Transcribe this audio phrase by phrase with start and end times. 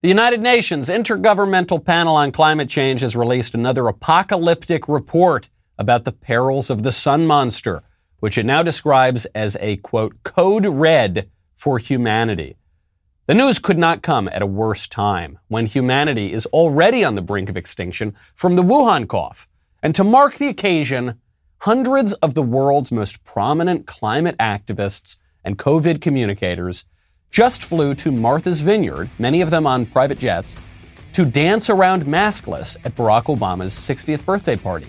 [0.00, 6.12] The United Nations Intergovernmental Panel on Climate Change has released another apocalyptic report about the
[6.12, 7.82] perils of the sun monster,
[8.20, 12.54] which it now describes as a quote, code red for humanity.
[13.26, 17.20] The news could not come at a worse time when humanity is already on the
[17.20, 19.48] brink of extinction from the Wuhan cough.
[19.82, 21.20] And to mark the occasion,
[21.62, 26.84] hundreds of the world's most prominent climate activists and COVID communicators
[27.30, 30.56] just flew to Martha's Vineyard, many of them on private jets,
[31.12, 34.86] to dance around maskless at Barack Obama's 60th birthday party.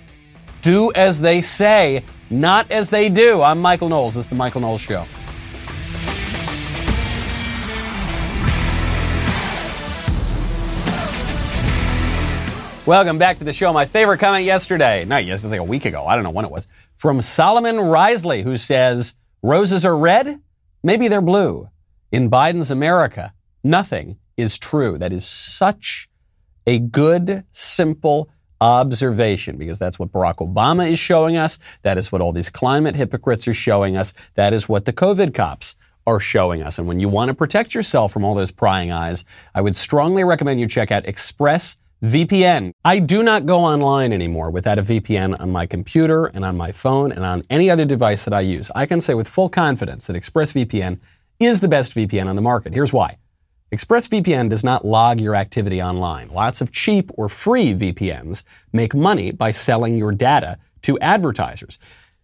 [0.62, 3.42] Do as they say, not as they do.
[3.42, 4.16] I'm Michael Knowles.
[4.16, 5.06] This is The Michael Knowles Show.
[12.86, 13.72] Welcome back to the show.
[13.72, 16.46] My favorite comment yesterday, not yesterday, it's like a week ago, I don't know when
[16.46, 19.14] it was, from Solomon Risley, who says,
[19.44, 20.42] Roses are red,
[20.82, 21.70] maybe they're blue
[22.12, 24.98] in Biden's America, nothing is true.
[24.98, 26.10] That is such
[26.66, 28.30] a good, simple
[28.62, 31.60] observation because that's what Barack Obama is showing us.
[31.84, 34.14] That is what all these climate hypocrites are showing us.
[34.36, 35.76] That is what the COVID cops
[36.06, 36.78] are showing us.
[36.78, 40.24] And when you want to protect yourself from all those prying eyes, I would strongly
[40.24, 42.72] recommend you check out Express VPN.
[42.86, 46.72] I do not go online anymore without a VPN on my computer and on my
[46.72, 48.72] phone and on any other device that I use.
[48.74, 51.00] I can say with full confidence that ExpressVPN
[51.40, 52.74] is the best VPN on the market.
[52.74, 53.18] Here's why.
[53.72, 56.30] ExpressVPN does not log your activity online.
[56.30, 61.78] Lots of cheap or free VPNs make money by selling your data to advertisers.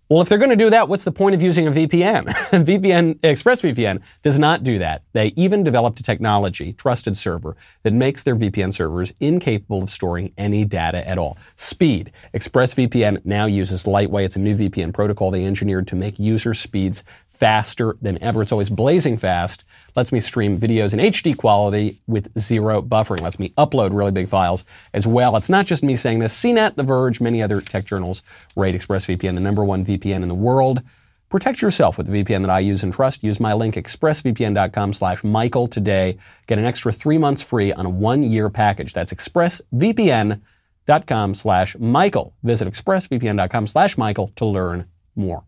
[0.07, 2.25] Well, if they're going to do that, what's the point of using a VPN?
[2.63, 5.01] VPN, ExpressVPN does not do that.
[5.13, 10.31] They even developed a technology, trusted server, that makes their VPN servers incapable of storing
[10.37, 11.39] any data at all.
[11.55, 12.11] Speed.
[12.35, 14.25] ExpressVPN now uses Lightway.
[14.25, 17.03] It's a new VPN protocol they engineered to make user speeds
[17.35, 18.41] faster than ever.
[18.41, 19.63] It's always blazing fast.
[19.95, 23.21] Lets me stream videos in HD quality with zero buffering.
[23.21, 25.37] Lets me upload really big files as well.
[25.37, 26.37] It's not just me saying this.
[26.37, 28.21] CNET, The Verge, many other tech journals
[28.55, 30.81] rate ExpressVPN the number one VPN in the world.
[31.29, 33.23] Protect yourself with the VPN that I use and trust.
[33.23, 36.17] Use my link expressvpn.com slash Michael today.
[36.47, 38.93] Get an extra three months free on a one-year package.
[38.93, 42.35] That's expressvpn.com slash Michael.
[42.43, 44.85] Visit expressvpn.com slash Michael to learn
[45.15, 45.45] more.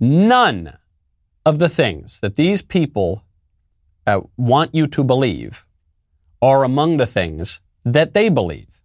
[0.00, 0.76] None
[1.48, 3.24] of the things that these people
[4.06, 5.66] uh, want you to believe
[6.42, 8.82] are among the things that they believe.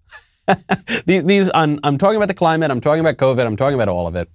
[1.05, 3.89] these, these I'm, I'm talking about the climate, I'm talking about COVID, I'm talking about
[3.89, 4.29] all of it.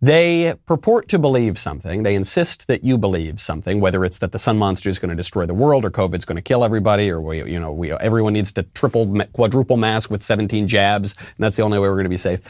[0.00, 2.04] They purport to believe something.
[2.04, 5.16] They insist that you believe something, whether it's that the sun monster is going to
[5.16, 8.34] destroy the world, or COVID's going to kill everybody, or we, you know, we, everyone
[8.34, 12.04] needs to triple, quadruple mask with 17 jabs, and that's the only way we're going
[12.04, 12.40] to be safe.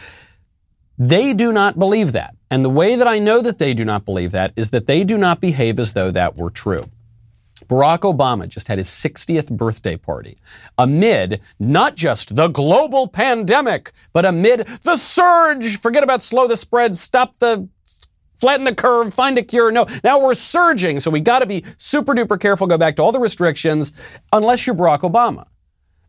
[1.02, 2.36] They do not believe that.
[2.48, 5.02] And the way that I know that they do not believe that is that they
[5.02, 6.88] do not behave as though that were true.
[7.66, 10.38] Barack Obama just had his 60th birthday party
[10.78, 15.76] amid not just the global pandemic, but amid the surge.
[15.80, 17.68] Forget about slow the spread, stop the
[18.36, 19.72] flatten the curve, find a cure.
[19.72, 21.00] No, now we're surging.
[21.00, 23.92] So we got to be super duper careful, go back to all the restrictions,
[24.32, 25.46] unless you're Barack Obama.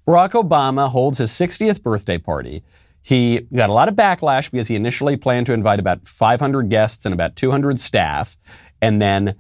[0.07, 2.63] Barack Obama holds his 60th birthday party
[3.03, 7.05] he got a lot of backlash because he initially planned to invite about 500 guests
[7.05, 8.37] and about 200 staff.
[8.81, 9.35] And then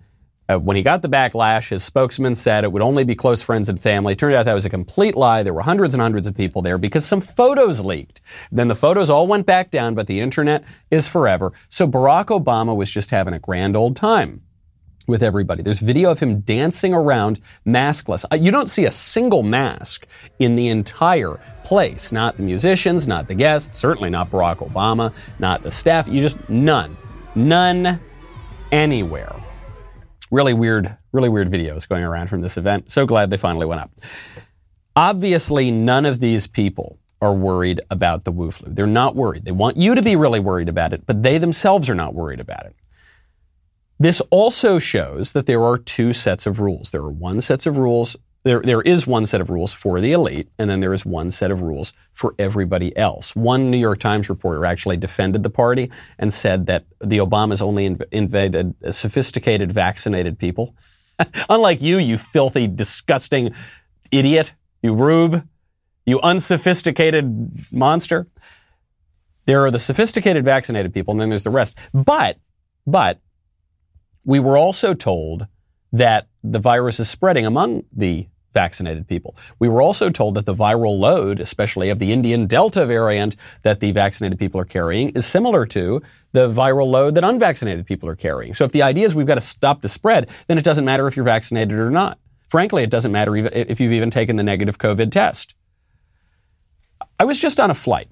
[0.49, 3.69] uh, when he got the backlash, his spokesman said it would only be close friends
[3.69, 4.15] and family.
[4.15, 5.43] Turned out that was a complete lie.
[5.43, 8.19] There were hundreds and hundreds of people there because some photos leaked.
[8.51, 11.53] Then the photos all went back down, but the internet is forever.
[11.69, 14.41] So Barack Obama was just having a grand old time
[15.07, 15.63] with everybody.
[15.63, 18.25] There's video of him dancing around maskless.
[18.31, 20.07] Uh, you don't see a single mask
[20.39, 22.11] in the entire place.
[22.11, 26.07] Not the musicians, not the guests, certainly not Barack Obama, not the staff.
[26.07, 26.95] You just none.
[27.35, 27.99] None
[28.71, 29.35] anywhere.
[30.31, 32.89] Really weird, really weird videos going around from this event.
[32.91, 33.91] So glad they finally went up.
[34.95, 38.71] Obviously, none of these people are worried about the Wu flu.
[38.71, 39.45] They're not worried.
[39.45, 42.39] They want you to be really worried about it, but they themselves are not worried
[42.39, 42.75] about it.
[43.99, 46.91] This also shows that there are two sets of rules.
[46.91, 48.15] There are one sets of rules.
[48.43, 51.31] There, there is one set of rules for the elite, and then there is one
[51.31, 53.33] set of rules for everybody else.
[53.35, 57.89] One New York Times reporter actually defended the party and said that the Obamas only
[57.89, 60.75] inv- invaded uh, sophisticated, vaccinated people.
[61.49, 63.53] Unlike you, you filthy, disgusting
[64.11, 65.47] idiot, you rube,
[66.05, 68.27] you unsophisticated monster.
[69.45, 71.77] There are the sophisticated, vaccinated people, and then there's the rest.
[71.93, 72.37] But,
[72.85, 73.21] but
[74.25, 75.47] we were also told
[75.91, 79.35] that the virus is spreading among the vaccinated people.
[79.59, 83.79] We were also told that the viral load, especially of the Indian Delta variant that
[83.79, 88.15] the vaccinated people are carrying, is similar to the viral load that unvaccinated people are
[88.15, 88.53] carrying.
[88.53, 91.07] So if the idea is we've got to stop the spread, then it doesn't matter
[91.07, 92.19] if you're vaccinated or not.
[92.47, 95.55] Frankly, it doesn't matter even if you've even taken the negative COVID test.
[97.19, 98.09] I was just on a flight.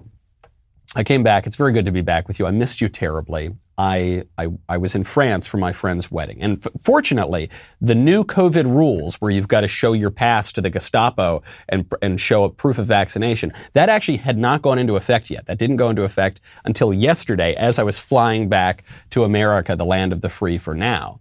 [0.94, 1.46] I came back.
[1.46, 2.46] It's very good to be back with you.
[2.46, 3.52] I missed you terribly.
[3.78, 6.40] I, I, I was in France for my friend's wedding.
[6.40, 10.60] And f- fortunately, the new COVID rules where you've got to show your pass to
[10.60, 14.96] the Gestapo and, and show a proof of vaccination, that actually had not gone into
[14.96, 15.46] effect yet.
[15.46, 19.86] That didn't go into effect until yesterday as I was flying back to America, the
[19.86, 21.20] land of the free for now.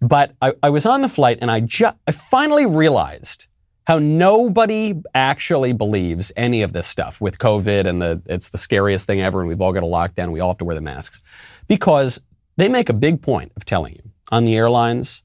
[0.00, 3.46] But I, I was on the flight and I, ju- I finally realized
[3.88, 9.06] how nobody actually believes any of this stuff with COVID and the it's the scariest
[9.06, 10.30] thing ever and we've all got a lockdown.
[10.30, 11.22] We all have to wear the masks
[11.68, 12.20] because
[12.56, 15.22] they make a big point of telling you on the airlines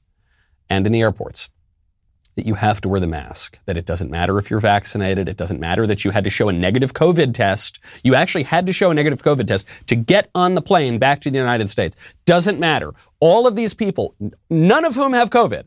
[0.70, 1.48] and in the airports
[2.36, 5.36] that you have to wear the mask, that it doesn't matter if you're vaccinated, it
[5.36, 7.78] doesn't matter that you had to show a negative COVID test.
[8.02, 11.20] You actually had to show a negative COVID test to get on the plane back
[11.22, 11.96] to the United States.
[12.24, 12.92] Doesn't matter.
[13.20, 14.16] All of these people,
[14.50, 15.64] none of whom have COVID,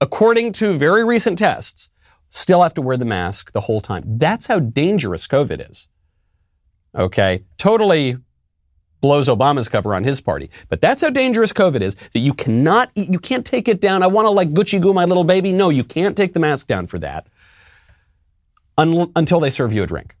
[0.00, 1.90] according to very recent tests,
[2.30, 4.02] still have to wear the mask the whole time.
[4.18, 5.88] That's how dangerous COVID is.
[6.94, 7.44] Okay.
[7.58, 8.16] Totally
[9.00, 10.50] blows Obama's cover on his party.
[10.68, 14.02] But that's how dangerous COVID is that you cannot, you can't take it down.
[14.02, 15.52] I want to like Gucci goo my little baby.
[15.52, 17.28] No, you can't take the mask down for that
[18.78, 20.16] un- until they serve you a drink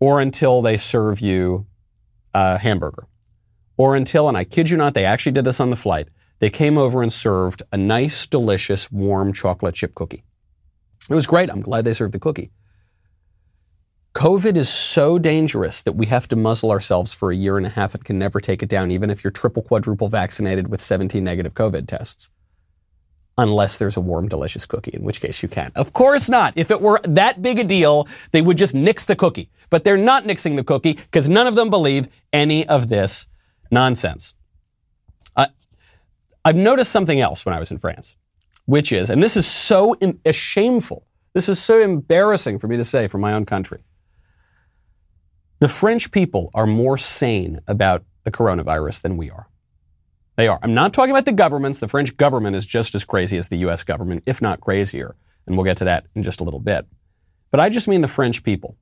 [0.00, 1.66] or until they serve you
[2.34, 3.06] a hamburger
[3.76, 6.08] or until, and I kid you not, they actually did this on the flight.
[6.38, 10.24] They came over and served a nice, delicious, warm chocolate chip cookie.
[11.08, 11.50] It was great.
[11.50, 12.50] I'm glad they served the cookie.
[14.14, 17.70] COVID is so dangerous that we have to muzzle ourselves for a year and a
[17.70, 17.94] half.
[17.94, 21.54] It can never take it down, even if you're triple, quadruple vaccinated with 17 negative
[21.54, 22.28] COVID tests.
[23.38, 25.72] Unless there's a warm, delicious cookie, in which case you can.
[25.74, 26.52] Of course not.
[26.56, 29.48] If it were that big a deal, they would just nix the cookie.
[29.70, 33.26] But they're not nixing the cookie because none of them believe any of this
[33.70, 34.34] nonsense.
[35.34, 35.46] Uh,
[36.44, 38.16] I've noticed something else when I was in France
[38.66, 42.84] which is, and this is so Im- shameful, this is so embarrassing for me to
[42.84, 43.82] say from my own country.
[45.62, 49.46] The French people are more sane about the coronavirus than we are.
[50.34, 50.58] They are.
[50.60, 51.78] I'm not talking about the governments.
[51.78, 55.14] The French government is just as crazy as the US government, if not crazier.
[55.46, 56.84] And we'll get to that in just a little bit.
[57.52, 58.76] But I just mean the French people.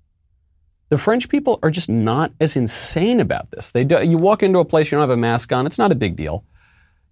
[0.88, 3.72] The French people are just not as insane about this.
[3.72, 5.92] They do, you walk into a place, you don't have a mask on, it's not
[5.92, 6.46] a big deal.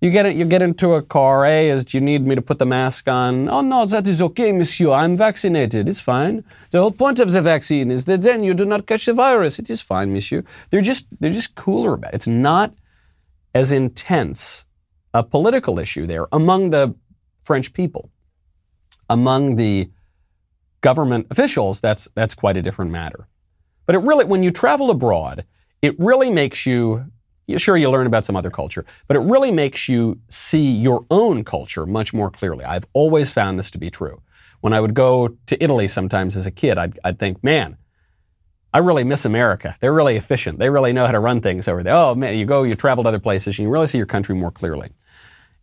[0.00, 0.36] You get it.
[0.36, 1.44] You get into a car.
[1.44, 3.48] Is, do you need me to put the mask on?
[3.48, 4.92] Oh no, that is okay, monsieur.
[4.92, 5.88] I'm vaccinated.
[5.88, 6.44] It's fine.
[6.70, 9.58] The whole point of the vaccine is that then you do not catch the virus.
[9.58, 10.44] It is fine, monsieur.
[10.70, 12.16] They're just they're just cooler about it.
[12.16, 12.74] It's not
[13.54, 14.66] as intense
[15.14, 16.94] a political issue there among the
[17.40, 18.10] French people.
[19.10, 19.90] Among the
[20.80, 23.26] government officials, that's that's quite a different matter.
[23.86, 25.44] But it really, when you travel abroad,
[25.82, 27.06] it really makes you
[27.56, 31.44] Sure, you learn about some other culture, but it really makes you see your own
[31.44, 32.64] culture much more clearly.
[32.64, 34.20] I've always found this to be true.
[34.60, 37.78] When I would go to Italy sometimes as a kid, I'd, I'd think, man,
[38.74, 39.76] I really miss America.
[39.80, 40.58] They're really efficient.
[40.58, 41.94] They really know how to run things over there.
[41.94, 44.34] Oh man, you go, you travel to other places, and you really see your country
[44.34, 44.90] more clearly.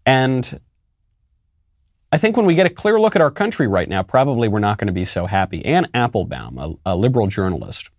[0.07, 0.59] And
[2.11, 4.59] I think when we get a clear look at our country right now, probably we're
[4.59, 5.63] not going to be so happy.
[5.65, 7.91] Anne Applebaum, a, a liberal journalist,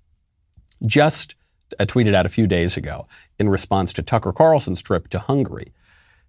[0.85, 1.36] just
[1.79, 3.07] uh, tweeted out a few days ago
[3.39, 5.73] in response to Tucker Carlson's trip to Hungary.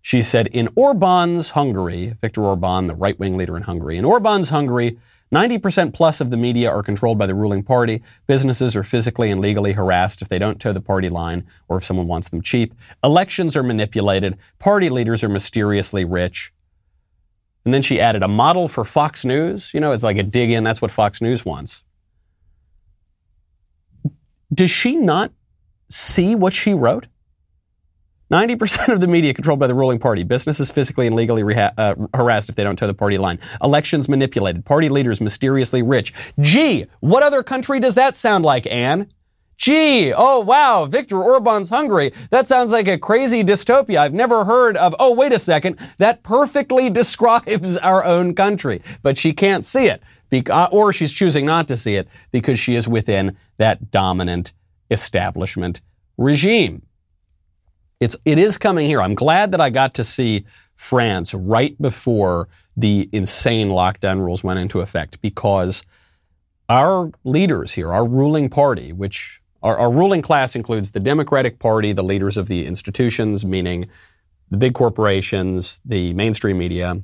[0.01, 4.50] She said, In Orban's Hungary, Viktor Orban, the right wing leader in Hungary, in Orban's
[4.50, 4.98] Hungary,
[5.34, 8.01] 90% plus of the media are controlled by the ruling party.
[8.27, 11.84] Businesses are physically and legally harassed if they don't toe the party line or if
[11.84, 12.74] someone wants them cheap.
[13.03, 14.38] Elections are manipulated.
[14.60, 16.53] Party leaders are mysteriously rich.
[17.65, 19.74] And then she added a model for Fox News.
[19.74, 20.63] You know, it's like a dig in.
[20.63, 21.84] That's what Fox News wants.
[24.54, 25.32] Does she not
[25.89, 27.08] see what she wrote?
[28.32, 30.24] 90% of the media controlled by the ruling party.
[30.24, 33.39] Businesses physically and legally reha- uh, harassed if they don't toe the party line.
[33.63, 34.66] Elections manipulated.
[34.66, 36.13] Party leaders mysteriously rich.
[36.39, 39.10] Gee, what other country does that sound like, Anne?
[39.58, 42.13] Gee, oh wow, Viktor Orban's Hungary.
[42.30, 43.98] That sounds like a crazy dystopia.
[43.98, 44.94] I've never heard of.
[45.00, 45.80] Oh, wait a second.
[45.98, 48.84] That perfectly describes our own country.
[49.01, 50.04] But she can't see it.
[50.31, 54.53] Beca- uh, or she's choosing not to see it because she is within that dominant
[54.91, 55.81] establishment
[56.17, 56.81] regime.
[58.00, 59.01] It's, it is coming here.
[59.01, 64.60] I'm glad that I got to see France right before the insane lockdown rules went
[64.60, 65.81] into effect because
[66.69, 71.91] our leaders here, our ruling party, which our, our, ruling class includes the Democratic Party,
[71.91, 73.88] the leaders of the institutions, meaning
[74.51, 77.01] the big corporations, the mainstream media,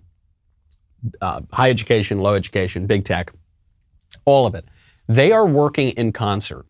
[1.21, 3.31] uh, high education, low education, big tech,
[4.25, 4.65] all of it.
[5.07, 6.65] They are working in concert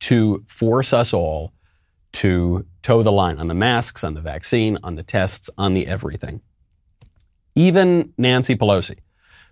[0.00, 1.52] to force us all
[2.12, 5.86] to toe the line on the masks, on the vaccine, on the tests, on the
[5.86, 6.40] everything.
[7.54, 8.98] Even Nancy Pelosi,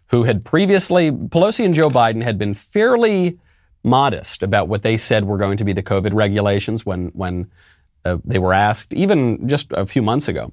[0.08, 3.38] who had previously, Pelosi and Joe Biden had been fairly
[3.82, 7.50] modest about what they said were going to be the COVID regulations when, when
[8.04, 10.52] uh, they were asked, even just a few months ago,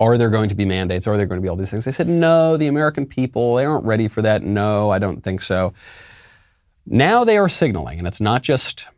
[0.00, 1.06] are there going to be mandates?
[1.06, 1.84] Are there going to be all these things?
[1.84, 4.42] They said, no, the American people, they aren't ready for that.
[4.42, 5.74] No, I don't think so.
[6.86, 8.88] Now they are signaling, and it's not just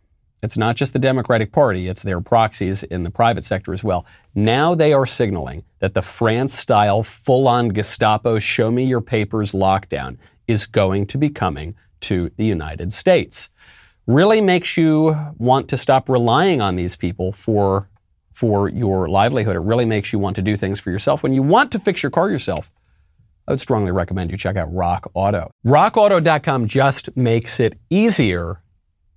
[0.42, 4.04] it's not just the Democratic Party, it's their proxies in the private sector as well.
[4.34, 9.52] Now they are signaling that the France style full on Gestapo show me your papers
[9.52, 10.18] lockdown
[10.48, 13.50] is going to be coming to the United States.
[14.08, 17.88] Really makes you want to stop relying on these people for,
[18.32, 19.56] for your livelihood.
[19.56, 21.22] It really makes you want to do things for yourself.
[21.22, 22.70] When you want to fix your car yourself,
[23.46, 25.50] I would strongly recommend you check out Rock Auto.
[25.66, 28.62] RockAuto.com just makes it easier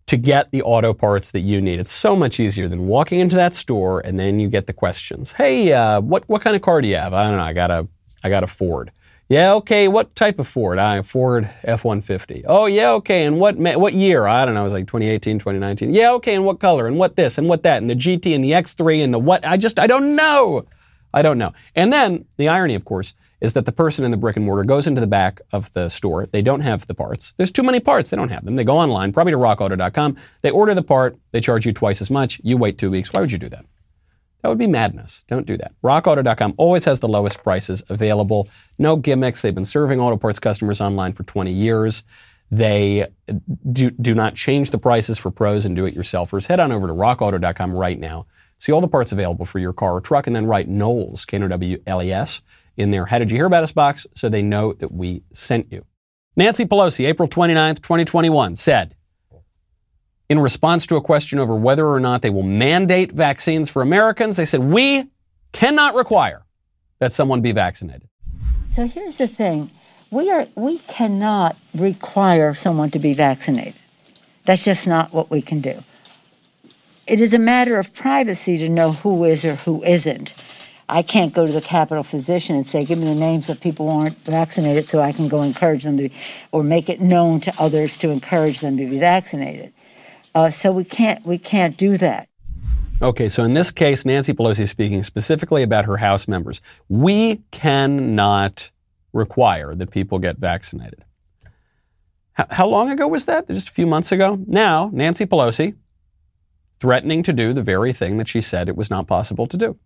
[0.07, 1.79] to get the auto parts that you need.
[1.79, 5.31] It's so much easier than walking into that store and then you get the questions.
[5.31, 7.13] Hey, uh, what what kind of car do you have?
[7.13, 7.43] I don't know.
[7.43, 7.87] I got a
[8.23, 8.91] I got a Ford.
[9.27, 9.87] Yeah, okay.
[9.87, 10.77] What type of Ford?
[10.77, 12.43] I Ford F-150.
[12.45, 13.25] Oh, yeah, okay.
[13.25, 14.27] And what what year?
[14.27, 14.61] I don't know.
[14.61, 15.93] It was like 2018, 2019.
[15.93, 16.35] Yeah, okay.
[16.35, 16.85] And what color?
[16.85, 17.37] And what this?
[17.39, 17.81] And what that?
[17.81, 19.45] And the GT and the X3 and the what?
[19.45, 20.67] I just I don't know.
[21.11, 21.53] I don't know.
[21.75, 24.63] And then the irony, of course, is that the person in the brick and mortar
[24.63, 26.25] goes into the back of the store.
[26.27, 27.33] They don't have the parts.
[27.37, 28.09] There's too many parts.
[28.09, 28.55] They don't have them.
[28.55, 30.17] They go online, probably to rockauto.com.
[30.41, 31.17] They order the part.
[31.31, 32.39] They charge you twice as much.
[32.43, 33.11] You wait two weeks.
[33.11, 33.65] Why would you do that?
[34.45, 35.23] That would be madness.
[35.27, 35.73] Don't do that.
[35.83, 38.47] RockAuto.com always has the lowest prices available.
[38.77, 39.41] No gimmicks.
[39.41, 42.03] They've been serving auto parts customers online for 20 years.
[42.51, 43.07] They
[43.71, 46.45] do, do not change the prices for pros and do-it-yourselfers.
[46.45, 48.27] Head on over to rockauto.com right now.
[48.59, 52.41] See all the parts available for your car or truck, and then write Knowles, K-N-O-W-L-E-S,
[52.77, 55.71] in their How Did You Hear About Us box so they know that we sent
[55.71, 55.83] you.
[56.35, 58.95] Nancy Pelosi, April 29th, 2021, said,
[60.29, 64.37] in response to a question over whether or not they will mandate vaccines for Americans,
[64.37, 65.05] they said, We
[65.51, 66.45] cannot require
[66.99, 68.07] that someone be vaccinated.
[68.69, 69.71] So here's the thing
[70.11, 73.75] we, are, we cannot require someone to be vaccinated.
[74.45, 75.83] That's just not what we can do.
[77.07, 80.33] It is a matter of privacy to know who is or who isn't.
[80.87, 83.89] I can't go to the Capitol physician and say, give me the names of people
[83.89, 86.09] who aren't vaccinated so I can go encourage them to,
[86.51, 89.73] or make it known to others to encourage them to be vaccinated.
[90.35, 92.27] Uh, so we can't, we can't do that.
[93.01, 96.61] Okay, so in this case, Nancy Pelosi is speaking specifically about her House members.
[96.87, 98.69] We cannot
[99.13, 101.03] require that people get vaccinated.
[102.33, 103.47] How, how long ago was that?
[103.47, 104.39] Just a few months ago?
[104.45, 105.75] Now, Nancy Pelosi
[106.79, 109.77] threatening to do the very thing that she said it was not possible to do.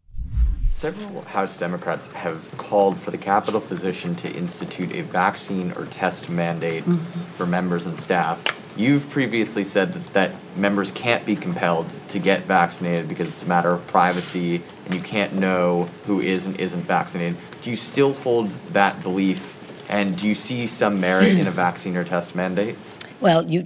[0.67, 6.29] Several House Democrats have called for the Capitol physician to institute a vaccine or test
[6.29, 7.21] mandate mm-hmm.
[7.35, 8.41] for members and staff.
[8.79, 13.45] You've previously said that, that members can't be compelled to get vaccinated because it's a
[13.45, 17.37] matter of privacy and you can't know who is and isn't vaccinated.
[17.61, 19.57] Do you still hold that belief?
[19.89, 22.77] And do you see some merit in a vaccine or test mandate?
[23.19, 23.65] Well, you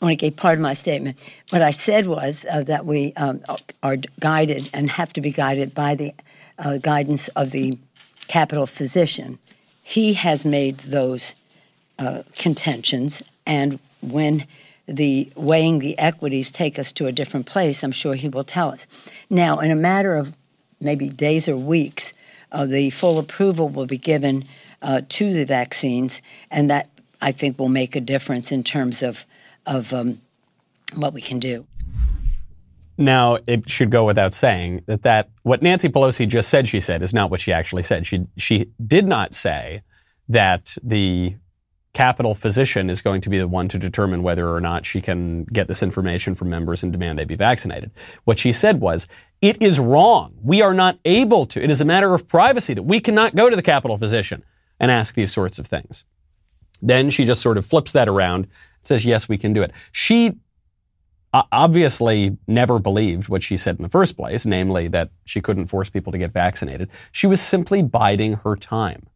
[0.00, 1.18] only gave part of my statement.
[1.50, 3.42] What I said was uh, that we um,
[3.82, 6.14] are guided and have to be guided by the
[6.60, 7.78] uh, guidance of the
[8.28, 9.40] Capitol physician,
[9.82, 11.34] he has made those
[11.98, 13.22] uh, contentions.
[13.44, 14.46] And when
[14.86, 18.70] the weighing the equities take us to a different place, I'm sure he will tell
[18.70, 18.86] us.
[19.30, 20.36] Now, in a matter of
[20.80, 22.12] maybe days or weeks,
[22.50, 24.44] uh, the full approval will be given
[24.82, 26.90] uh, to the vaccines, and that
[27.20, 29.24] I think will make a difference in terms of
[29.64, 30.20] of um,
[30.94, 31.64] what we can do.
[32.98, 37.02] Now, it should go without saying that, that what Nancy Pelosi just said she said
[37.02, 38.06] is not what she actually said.
[38.06, 39.82] She, she did not say
[40.28, 41.36] that the
[41.94, 45.44] Capitol physician is going to be the one to determine whether or not she can
[45.44, 47.90] get this information from members and demand they be vaccinated.
[48.24, 49.06] What she said was,
[49.42, 50.34] it is wrong.
[50.42, 51.62] We are not able to.
[51.62, 54.42] It is a matter of privacy that we cannot go to the Capitol physician
[54.80, 56.04] and ask these sorts of things.
[56.80, 58.52] Then she just sort of flips that around and
[58.84, 59.72] says, yes, we can do it.
[59.92, 60.38] She
[61.34, 65.90] obviously never believed what she said in the first place, namely that she couldn't force
[65.90, 66.88] people to get vaccinated.
[67.10, 69.06] She was simply biding her time.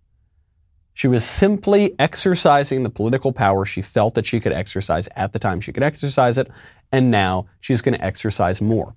[0.97, 5.39] She was simply exercising the political power she felt that she could exercise at the
[5.39, 6.51] time she could exercise it,
[6.91, 8.97] and now she's going to exercise more.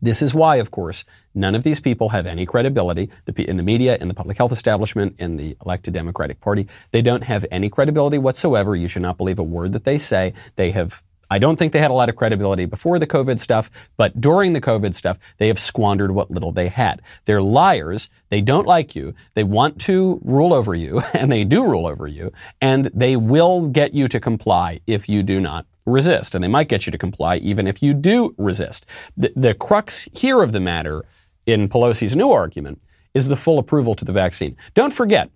[0.00, 1.04] This is why, of course,
[1.34, 5.16] none of these people have any credibility in the media, in the public health establishment,
[5.18, 6.68] in the elected Democratic Party.
[6.92, 8.76] They don't have any credibility whatsoever.
[8.76, 10.32] You should not believe a word that they say.
[10.54, 13.70] They have I don't think they had a lot of credibility before the COVID stuff,
[13.96, 17.02] but during the COVID stuff, they have squandered what little they had.
[17.24, 18.08] They're liars.
[18.28, 19.14] They don't like you.
[19.34, 23.66] They want to rule over you, and they do rule over you, and they will
[23.66, 26.34] get you to comply if you do not resist.
[26.34, 28.86] And they might get you to comply even if you do resist.
[29.16, 31.04] The, the crux here of the matter
[31.46, 32.82] in Pelosi's new argument
[33.14, 34.56] is the full approval to the vaccine.
[34.74, 35.30] Don't forget,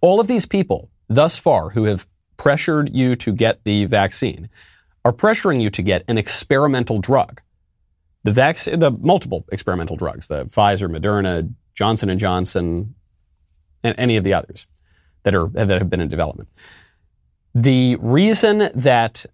[0.00, 2.06] all of these people thus far who have
[2.36, 4.48] pressured you to get the vaccine
[5.08, 7.40] are pressuring you to get an experimental drug.
[8.24, 12.94] The vaccine, the multiple experimental drugs, the Pfizer, Moderna, Johnson and Johnson,
[13.82, 14.66] and any of the others
[15.22, 16.50] that are that have been in development.
[17.54, 19.24] The reason that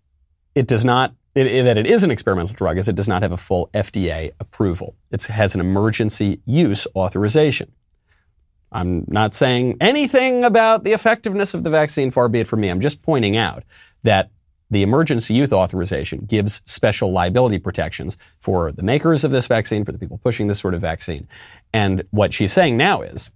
[0.55, 3.33] it does not it, that it is an experimental drug is it does not have
[3.33, 4.95] a full FDA approval.
[5.11, 7.73] It has an emergency use authorization.
[8.71, 12.69] I'm not saying anything about the effectiveness of the vaccine, far be it from me.
[12.69, 13.65] I'm just pointing out
[14.05, 14.31] that
[14.75, 19.93] the emergency youth authorization gives special liability protections for the makers of this vaccine, for
[19.93, 21.29] the people pushing this sort of vaccine.
[21.73, 23.31] And what she's saying now is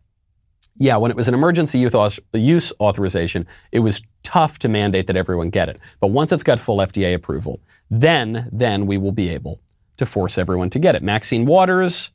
[0.81, 1.95] yeah, when it was an emergency youth
[2.33, 5.79] use authorization, it was tough to mandate that everyone get it.
[6.01, 9.61] But once it's got full FDA approval, then, then we will be able
[9.97, 11.03] to force everyone to get it.
[11.03, 12.11] Maxine Waters,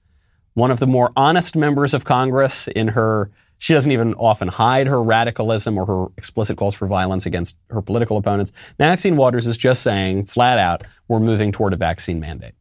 [0.53, 3.31] one of the more honest members of Congress in her,
[3.63, 7.81] she doesn't even often hide her radicalism or her explicit calls for violence against her
[7.81, 8.51] political opponents.
[8.77, 12.55] Maxine Waters is just saying flat out, we're moving toward a vaccine mandate.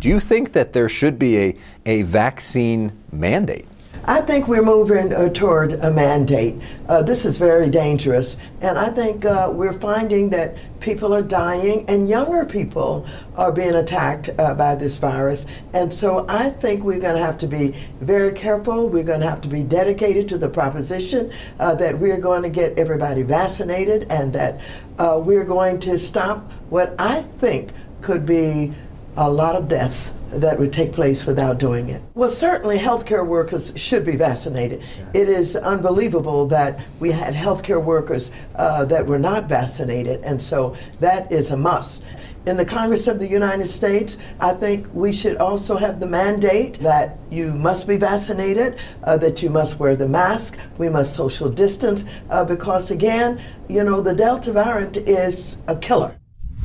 [0.00, 3.66] Do you think that there should be a, a vaccine mandate?
[4.08, 6.56] I think we're moving uh, toward a mandate.
[6.88, 11.84] Uh, this is very dangerous, and I think uh, we're finding that people are dying
[11.88, 15.44] and younger people are being attacked uh, by this virus.
[15.74, 18.88] And so I think we're going to have to be very careful.
[18.88, 21.30] We're going to have to be dedicated to the proposition
[21.60, 24.58] uh, that we're going to get everybody vaccinated and that
[24.98, 28.72] uh, we're going to stop what I think could be
[29.20, 32.00] a lot of deaths that would take place without doing it.
[32.14, 34.80] Well, certainly healthcare workers should be vaccinated.
[34.80, 35.22] Yeah.
[35.22, 40.76] It is unbelievable that we had healthcare workers uh, that were not vaccinated, and so
[41.00, 42.04] that is a must.
[42.46, 46.78] In the Congress of the United States, I think we should also have the mandate
[46.78, 51.50] that you must be vaccinated, uh, that you must wear the mask, we must social
[51.50, 56.16] distance, uh, because again, you know, the Delta variant is a killer.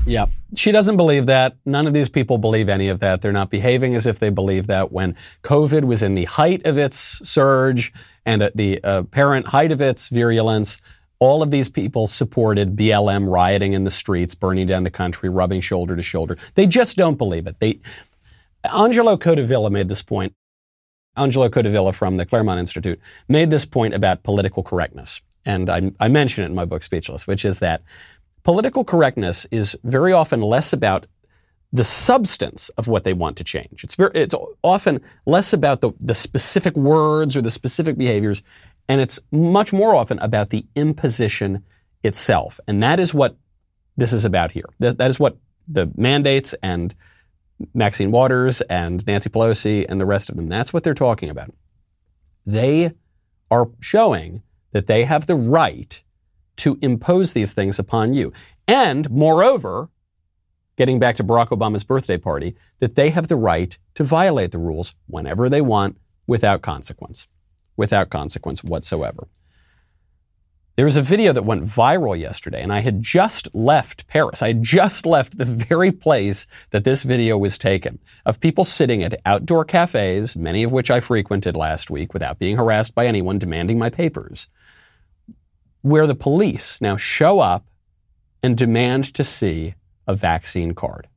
[0.06, 0.28] Yeah.
[0.56, 1.58] She doesn't believe that.
[1.66, 3.22] None of these people believe any of that.
[3.22, 4.92] They're not behaving as if they believe that.
[4.92, 7.94] When COVID was in the height of its surge
[8.26, 10.80] and at the apparent height of its virulence,
[11.20, 15.62] all of these people supported BLM rioting in the streets, burning down the country, rubbing
[15.62, 16.38] shoulder to shoulder.
[16.56, 17.60] They just don't believe it.
[17.60, 17.80] They,
[18.64, 20.34] Angelo Codevilla made this point.
[21.16, 25.22] Angelo Codevilla from the Claremont Institute made this point about political correctness.
[25.46, 27.84] And I, I mention it in my book, Speechless, which is that
[28.44, 31.08] political correctness is very often less about
[31.72, 33.84] the substance of what they want to change.
[33.84, 38.44] It's very, it's often less about the, the specific words or the specific behaviors,
[38.88, 41.64] and it's much more often about the imposition
[42.04, 42.60] itself.
[42.68, 43.38] And that is what
[43.98, 44.66] this is about here.
[44.80, 46.94] that, that is what the mandates and
[47.74, 51.54] Maxine Waters and Nancy Pelosi and the rest of them, that's what they're talking about.
[52.46, 52.92] They
[53.50, 56.03] are showing that they have the right
[56.58, 58.32] to impose these things upon you.
[58.68, 59.90] And moreover,
[60.78, 64.58] getting back to Barack Obama's birthday party, that they have the right to violate the
[64.58, 67.28] rules whenever they want without consequence,
[67.78, 69.28] without consequence whatsoever.
[70.76, 74.42] There was a video that went viral yesterday, and I had just left Paris.
[74.42, 79.04] I had just left the very place that this video was taken of people sitting
[79.04, 83.38] at outdoor cafes, many of which I frequented last week without being harassed by anyone
[83.38, 84.48] demanding my papers
[85.84, 87.66] where the police now show up
[88.42, 89.76] and demand to see
[90.08, 91.08] a vaccine card.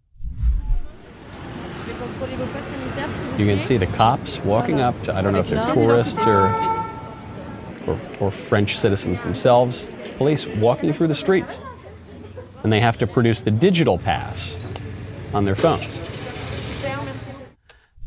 [3.38, 6.46] You can see the cops walking up to, I don't know if they're tourists or,
[7.87, 11.61] or, or French citizens themselves, police walking through the streets.
[12.64, 14.59] And they have to produce the digital pass
[15.33, 15.98] on their phones.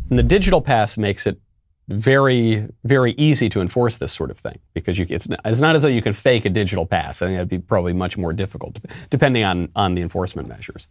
[0.10, 1.40] And the digital pass makes it
[1.90, 5.76] very, very easy to enforce this sort of thing because you, it's, not, it's not
[5.76, 7.22] as though you can fake a digital pass.
[7.22, 10.88] I think that'd be probably much more difficult depending on, on the enforcement measures.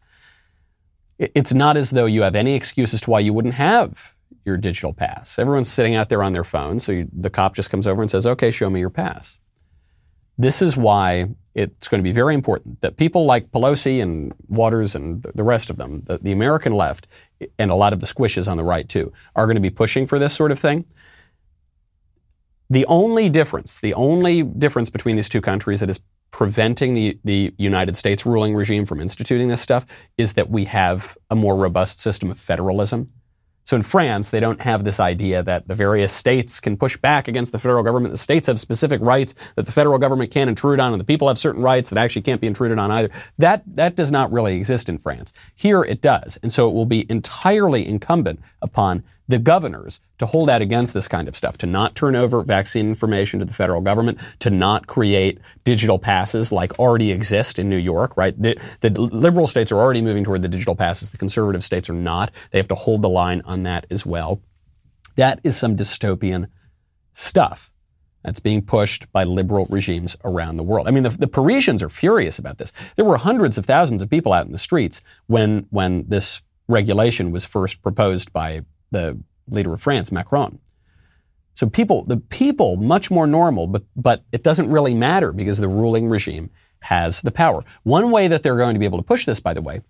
[1.18, 4.56] It's not as though you have any excuse as to why you wouldn't have your
[4.56, 5.38] digital pass.
[5.38, 8.10] Everyone's sitting out there on their phone, so you, the cop just comes over and
[8.10, 9.38] says, okay, show me your pass.
[10.36, 14.94] This is why it's going to be very important that people like Pelosi and Waters
[14.94, 17.08] and the rest of them, the, the, American left,
[17.58, 20.06] and a lot of the squishes on the right too, are going to be pushing
[20.06, 20.84] for this sort of thing.
[22.70, 27.52] The only difference, the only difference between these two countries that is preventing the, the
[27.58, 29.84] United States ruling regime from instituting this stuff
[30.16, 33.08] is that we have a more robust system of federalism.
[33.68, 37.28] So in France, they don't have this idea that the various states can push back
[37.28, 38.12] against the federal government.
[38.12, 41.28] The states have specific rights that the federal government can't intrude on, and the people
[41.28, 43.10] have certain rights that actually can't be intruded on either.
[43.36, 45.34] That, that does not really exist in France.
[45.54, 46.38] Here it does.
[46.42, 51.06] And so it will be entirely incumbent upon the governors to hold out against this
[51.06, 54.86] kind of stuff, to not turn over vaccine information to the federal government, to not
[54.86, 58.40] create digital passes like already exist in New York, right?
[58.40, 61.10] The, the liberal states are already moving toward the digital passes.
[61.10, 62.32] The conservative states are not.
[62.50, 64.40] They have to hold the line on that as well.
[65.16, 66.48] That is some dystopian
[67.12, 67.70] stuff
[68.22, 70.88] that's being pushed by liberal regimes around the world.
[70.88, 72.72] I mean, the, the, Parisians are furious about this.
[72.96, 77.30] There were hundreds of thousands of people out in the streets when, when this regulation
[77.30, 80.58] was first proposed by the leader of France, Macron.
[81.54, 85.68] So people, the people, much more normal, but, but it doesn't really matter because the
[85.68, 87.64] ruling regime has the power.
[87.82, 89.80] One way that they're going to be able to push this, by the way,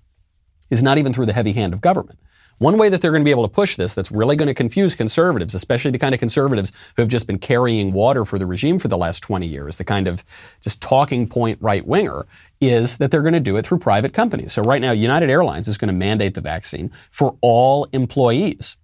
[0.70, 2.18] is not even through the heavy hand of government.
[2.58, 4.54] One way that they're going to be able to push this that's really going to
[4.54, 8.46] confuse conservatives, especially the kind of conservatives who have just been carrying water for the
[8.46, 10.24] regime for the last 20 years, the kind of
[10.61, 12.26] just talking point right winger,
[12.61, 14.54] is that they're going to do it through private companies.
[14.54, 18.77] So right now, United Airlines is going to mandate the vaccine for all employees.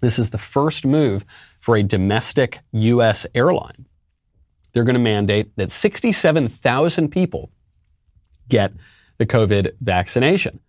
[0.00, 1.24] This is the first move
[1.60, 3.26] for a domestic U.S.
[3.34, 3.86] airline.
[4.72, 7.50] They're going to mandate that 67,000 people
[8.48, 8.72] get
[9.18, 10.60] the COVID vaccination.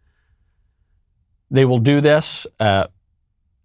[1.52, 2.88] They will do this uh,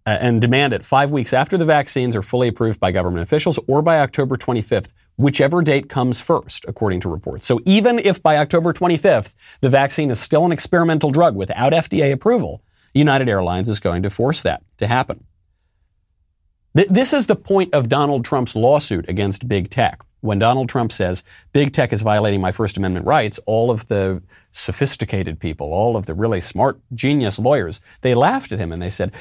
[0.05, 3.81] and demand it five weeks after the vaccines are fully approved by government officials or
[3.81, 7.45] by October 25th, whichever date comes first, according to reports.
[7.45, 12.11] So even if by October 25th the vaccine is still an experimental drug without FDA
[12.11, 15.25] approval, United Airlines is going to force that to happen.
[16.75, 20.01] Th- this is the point of Donald Trump's lawsuit against big tech.
[20.21, 24.21] When Donald Trump says big tech is violating my First Amendment rights, all of the
[24.51, 28.89] sophisticated people, all of the really smart, genius lawyers, they laughed at him and they
[28.89, 29.11] said,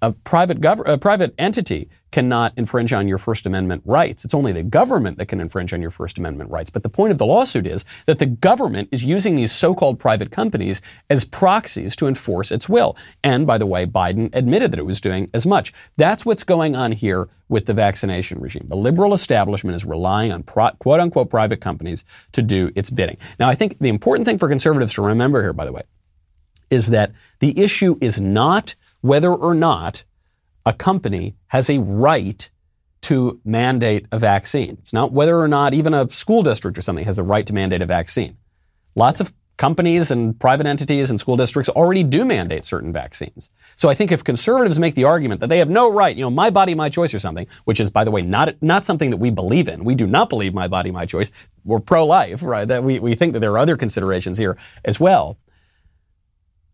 [0.00, 4.24] a private, gov- a private entity cannot infringe on your First Amendment rights.
[4.24, 6.70] It's only the government that can infringe on your First Amendment rights.
[6.70, 10.30] But the point of the lawsuit is that the government is using these so-called private
[10.30, 10.80] companies
[11.10, 12.96] as proxies to enforce its will.
[13.24, 15.72] And by the way, Biden admitted that it was doing as much.
[15.96, 18.66] That's what's going on here with the vaccination regime.
[18.68, 23.16] The liberal establishment is relying on pro- quote unquote private companies to do its bidding.
[23.38, 25.82] Now, I think the important thing for conservatives to remember here, by the way,
[26.70, 30.04] is that the issue is not whether or not
[30.66, 32.50] a company has a right
[33.00, 34.76] to mandate a vaccine.
[34.80, 37.52] It's not whether or not even a school district or something has the right to
[37.52, 38.36] mandate a vaccine.
[38.94, 43.50] Lots of companies and private entities and school districts already do mandate certain vaccines.
[43.76, 46.30] So I think if conservatives make the argument that they have no right, you know,
[46.30, 49.16] my body, my choice or something, which is, by the way, not, not something that
[49.16, 49.84] we believe in.
[49.84, 51.30] We do not believe my body, my choice.
[51.64, 52.68] We're pro-life, right?
[52.68, 55.38] That we, we think that there are other considerations here as well.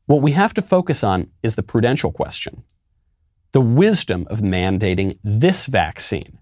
[0.07, 2.63] What we have to focus on is the prudential question,
[3.53, 6.39] the wisdom of mandating this vaccine.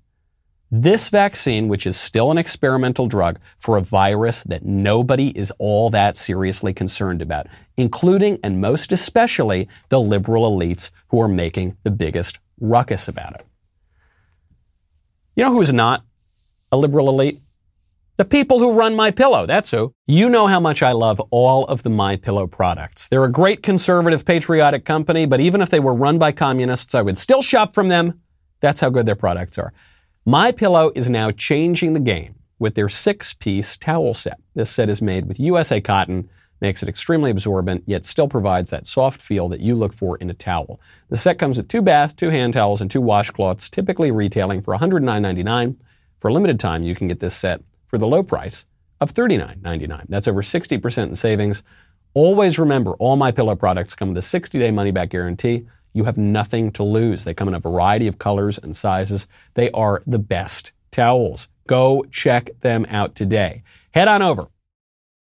[0.74, 5.90] This vaccine, which is still an experimental drug for a virus that nobody is all
[5.90, 7.46] that seriously concerned about,
[7.76, 13.46] including and most especially the liberal elites who are making the biggest ruckus about it.
[15.36, 16.04] You know who's not
[16.72, 17.38] a liberal elite?
[18.22, 19.92] The people who run My Pillow, that's who.
[20.06, 23.08] You know how much I love all of the My Pillow products.
[23.08, 27.02] They're a great conservative patriotic company, but even if they were run by communists, I
[27.02, 28.20] would still shop from them.
[28.60, 29.72] That's how good their products are.
[30.24, 34.38] My Pillow is now changing the game with their six-piece towel set.
[34.54, 36.30] This set is made with USA cotton,
[36.60, 40.30] makes it extremely absorbent, yet still provides that soft feel that you look for in
[40.30, 40.80] a towel.
[41.08, 44.78] The set comes with two bath, two hand towels, and two washcloths, typically retailing for
[44.78, 45.74] $109.99.
[46.20, 48.64] For a limited time, you can get this set for the low price
[49.02, 50.06] of $39.99.
[50.08, 51.62] That's over 60% in savings.
[52.14, 55.66] Always remember, all my pillow products come with a 60-day money-back guarantee.
[55.92, 57.24] You have nothing to lose.
[57.24, 59.28] They come in a variety of colors and sizes.
[59.54, 61.48] They are the best towels.
[61.66, 63.62] Go check them out today.
[63.92, 64.48] Head on over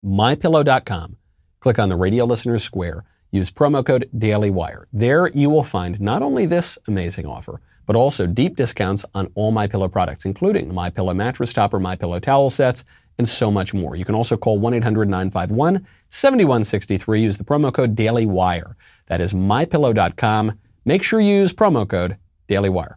[0.05, 1.17] mypillow.com.
[1.61, 3.05] Click on the radio listeners square.
[3.31, 4.85] Use promo code DailyWire.
[4.93, 9.51] There you will find not only this amazing offer, but also deep discounts on all
[9.51, 12.85] My Pillow products, including My Pillow mattress topper, My Pillow towel sets,
[13.17, 13.97] and so much more.
[13.97, 17.21] You can also call 1-800-951-7163.
[17.21, 18.75] Use the promo code DailyWire.
[19.07, 20.59] That is mypillow.com.
[20.85, 22.97] Make sure you use promo code DailyWire.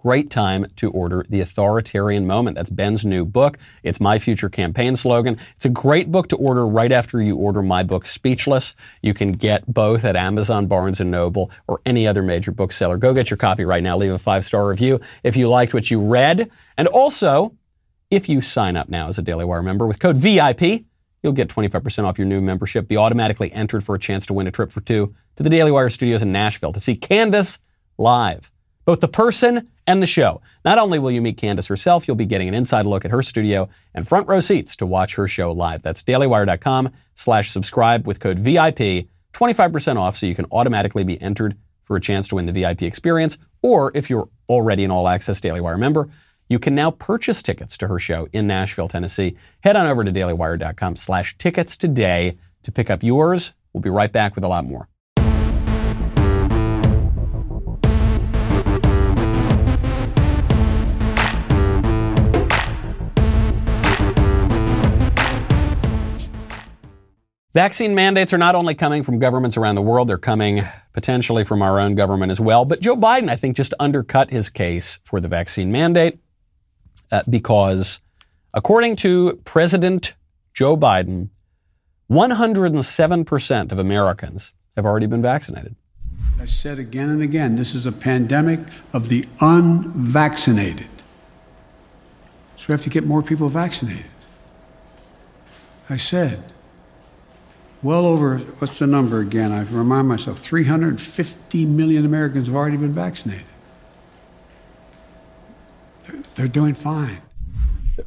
[0.00, 2.54] Great time to order The Authoritarian Moment.
[2.54, 3.58] That's Ben's new book.
[3.82, 5.36] It's my future campaign slogan.
[5.56, 8.76] It's a great book to order right after you order my book, Speechless.
[9.02, 12.96] You can get both at Amazon, Barnes & Noble, or any other major bookseller.
[12.96, 13.96] Go get your copy right now.
[13.96, 16.48] Leave a five-star review if you liked what you read.
[16.76, 17.56] And also,
[18.08, 20.84] if you sign up now as a Daily Wire member with code VIP,
[21.24, 22.86] you'll get 25% off your new membership.
[22.86, 25.72] Be automatically entered for a chance to win a trip for two to the Daily
[25.72, 27.58] Wire studios in Nashville to see Candace
[27.96, 28.52] live
[28.88, 30.40] both the person and the show.
[30.64, 33.22] Not only will you meet Candace herself, you'll be getting an inside look at her
[33.22, 35.82] studio and front row seats to watch her show live.
[35.82, 41.58] That's dailywire.com slash subscribe with code VIP, 25% off so you can automatically be entered
[41.82, 43.36] for a chance to win the VIP experience.
[43.60, 46.08] Or if you're already an All Access Daily Wire member,
[46.48, 49.36] you can now purchase tickets to her show in Nashville, Tennessee.
[49.60, 53.52] Head on over to dailywire.com slash tickets today to pick up yours.
[53.74, 54.88] We'll be right back with a lot more.
[67.54, 71.62] Vaccine mandates are not only coming from governments around the world, they're coming potentially from
[71.62, 72.66] our own government as well.
[72.66, 76.18] But Joe Biden, I think, just undercut his case for the vaccine mandate
[77.10, 78.00] uh, because,
[78.52, 80.14] according to President
[80.52, 81.30] Joe Biden,
[82.10, 85.74] 107% of Americans have already been vaccinated.
[86.38, 88.60] I said again and again this is a pandemic
[88.92, 90.86] of the unvaccinated.
[92.56, 94.04] So we have to get more people vaccinated.
[95.88, 96.42] I said,
[97.82, 99.52] well over, what's the number again?
[99.52, 103.44] I remind myself 350 million Americans have already been vaccinated.
[106.04, 107.22] They're, they're doing fine.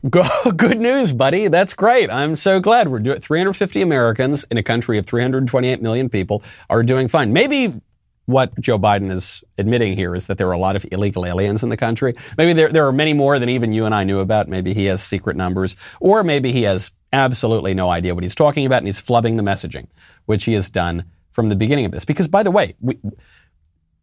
[0.09, 1.47] Good news, buddy.
[1.47, 2.09] That's great.
[2.09, 6.81] I'm so glad we're doing 350 Americans in a country of 328 million people are
[6.81, 7.33] doing fine.
[7.33, 7.81] Maybe
[8.25, 11.63] what Joe Biden is admitting here is that there are a lot of illegal aliens
[11.63, 12.15] in the country.
[12.37, 14.47] Maybe there, there are many more than even you and I knew about.
[14.47, 18.65] Maybe he has secret numbers, or maybe he has absolutely no idea what he's talking
[18.65, 19.87] about and he's flubbing the messaging,
[20.25, 22.05] which he has done from the beginning of this.
[22.05, 22.97] Because, by the way, we,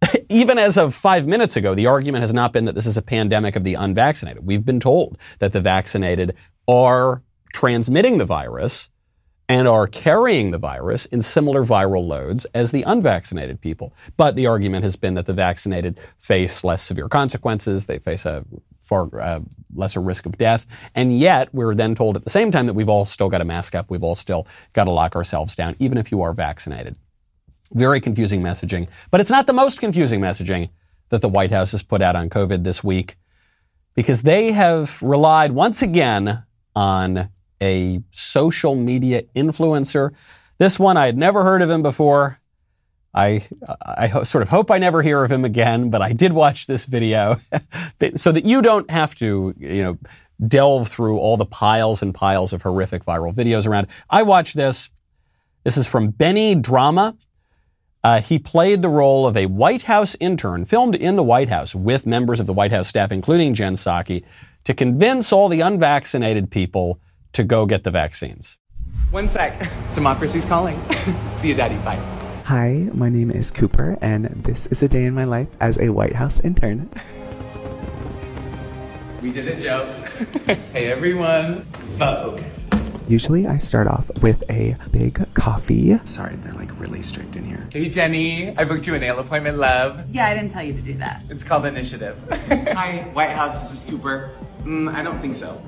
[0.28, 3.02] even as of five minutes ago, the argument has not been that this is a
[3.02, 4.46] pandemic of the unvaccinated.
[4.46, 6.34] We've been told that the vaccinated
[6.66, 8.88] are transmitting the virus
[9.48, 13.94] and are carrying the virus in similar viral loads as the unvaccinated people.
[14.16, 18.44] But the argument has been that the vaccinated face less severe consequences, they face a
[18.88, 19.40] far uh,
[19.74, 22.88] lesser risk of death, and yet we're then told at the same time that we've
[22.88, 25.98] all still got to mask up, we've all still got to lock ourselves down, even
[25.98, 26.96] if you are vaccinated.
[27.72, 30.70] Very confusing messaging, but it's not the most confusing messaging
[31.10, 33.16] that the White House has put out on COVID this week
[33.94, 40.12] because they have relied once again on a social media influencer.
[40.58, 42.37] This one, I had never heard of him before.
[43.14, 43.46] I,
[43.84, 46.66] I ho- sort of hope I never hear of him again, but I did watch
[46.66, 47.40] this video
[48.16, 49.98] so that you don't have to, you know,
[50.46, 53.88] delve through all the piles and piles of horrific viral videos around.
[54.08, 54.90] I watched this.
[55.64, 57.16] This is from Benny Drama.
[58.04, 61.74] Uh, he played the role of a White House intern, filmed in the White House
[61.74, 64.24] with members of the White House staff, including Jen Psaki,
[64.64, 67.00] to convince all the unvaccinated people
[67.32, 68.56] to go get the vaccines.
[69.10, 69.68] One sec.
[69.94, 70.80] Democracy's calling.
[71.40, 71.76] See you, Daddy.
[71.78, 72.17] Bye.
[72.48, 75.90] Hi, my name is Cooper, and this is a day in my life as a
[75.90, 76.88] White House intern.
[79.20, 80.08] We did it, joke.
[80.72, 81.66] hey, everyone.
[81.98, 82.40] Vogue.
[83.06, 86.00] Usually, I start off with a big coffee.
[86.06, 87.68] Sorry, they're like really strict in here.
[87.70, 88.56] Hey, Jenny.
[88.56, 90.06] I booked you a nail appointment, love.
[90.10, 91.24] Yeah, I didn't tell you to do that.
[91.28, 92.16] It's called Initiative.
[92.48, 93.68] Hi, White House.
[93.68, 94.30] This is Cooper.
[94.62, 95.62] Mm, I don't think so.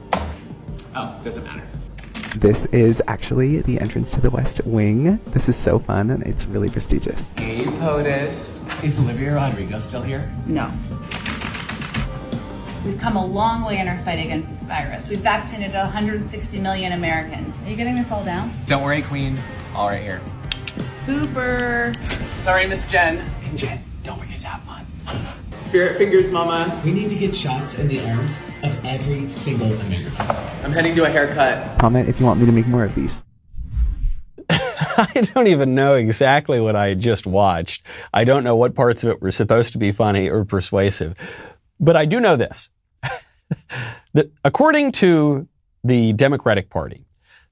[0.96, 1.69] Oh, doesn't matter.
[2.36, 5.18] This is actually the entrance to the West Wing.
[5.26, 7.32] This is so fun and it's really prestigious.
[7.32, 8.84] Hey, POTUS.
[8.84, 10.32] Is Olivia Rodrigo still here?
[10.46, 10.70] No.
[12.84, 15.08] We've come a long way in our fight against this virus.
[15.08, 17.60] We've vaccinated 160 million Americans.
[17.62, 18.52] Are you getting this all down?
[18.66, 19.36] Don't worry, Queen.
[19.58, 20.20] It's all right here.
[21.06, 21.92] Cooper.
[22.42, 23.18] Sorry, Miss Jen.
[23.44, 24.69] And Jen, don't forget to have fun.
[25.52, 26.80] Spirit fingers, Mama.
[26.84, 30.26] We need to get shots in the arms of every single American.
[30.64, 31.78] I'm heading to a haircut.
[31.78, 33.22] Comment if you want me to make more of these.
[34.50, 37.86] I don't even know exactly what I just watched.
[38.12, 41.14] I don't know what parts of it were supposed to be funny or persuasive.
[41.78, 42.68] But I do know this
[44.12, 45.46] that according to
[45.84, 47.06] the Democratic Party,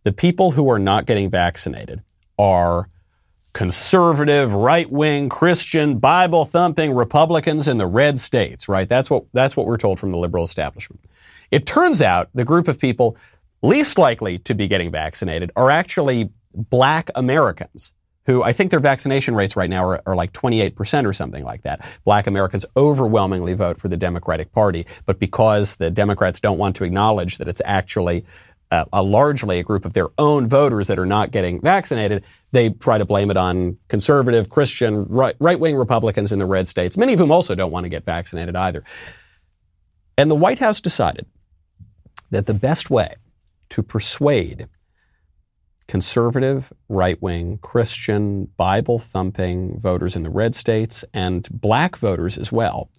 [0.05, 2.03] the people who are not getting vaccinated
[2.39, 2.89] are
[3.59, 8.89] conservative, right wing, Christian, Bible thumping Republicans in the red states, right?
[8.89, 11.05] That's what, that's what we're told from the liberal establishment.
[11.51, 13.17] It turns out the group of people
[13.61, 17.95] least likely to be getting vaccinated are actually black Americans
[18.27, 21.63] who I think their vaccination rates right now are, are, like 28% or something like
[21.63, 21.81] that.
[22.05, 26.85] Black Americans overwhelmingly vote for the Democratic Party, but because the Democrats don't want to
[26.85, 28.27] acknowledge that it's actually
[28.71, 32.71] uh, a largely a group of their own voters that are not getting vaccinated, they
[32.71, 37.13] try to blame it on conservative, Christian, right, right-wing Republicans in the red states, many
[37.13, 38.85] of whom also don't want to get vaccinated either.
[40.17, 41.27] And the White House decided
[42.31, 43.15] that the best way
[43.71, 44.69] to persuade
[45.87, 52.53] conservative, right wing, Christian, Bible thumping voters in the red states and black voters as
[52.53, 52.91] well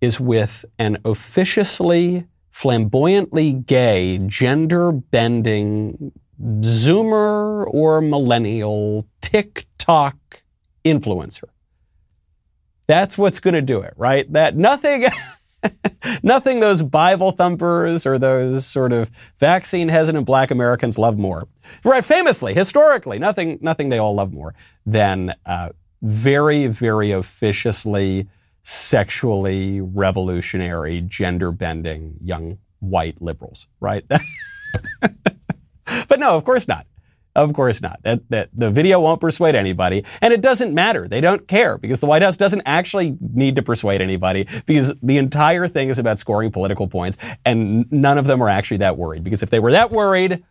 [0.00, 2.26] is with an officiously,
[2.58, 6.10] flamboyantly gay, gender bending
[6.42, 10.42] Zoomer or millennial TikTok
[10.84, 11.44] influencer.
[12.88, 14.30] That's what's going to do it, right?
[14.32, 15.06] That nothing.
[16.22, 21.48] Nothing those Bible thumpers or those sort of vaccine hesitant black Americans love more.
[21.84, 24.54] Right, famously, historically, nothing, nothing they all love more
[24.86, 28.28] than uh, very, very officiously,
[28.68, 34.04] sexually revolutionary, gender bending young white liberals, right?
[36.06, 36.86] but no, of course not.
[37.34, 38.02] Of course not.
[38.02, 41.08] That, that the video won't persuade anybody, and it doesn't matter.
[41.08, 45.16] They don't care because the White House doesn't actually need to persuade anybody because the
[45.16, 49.24] entire thing is about scoring political points, and none of them are actually that worried.
[49.24, 50.44] Because if they were that worried,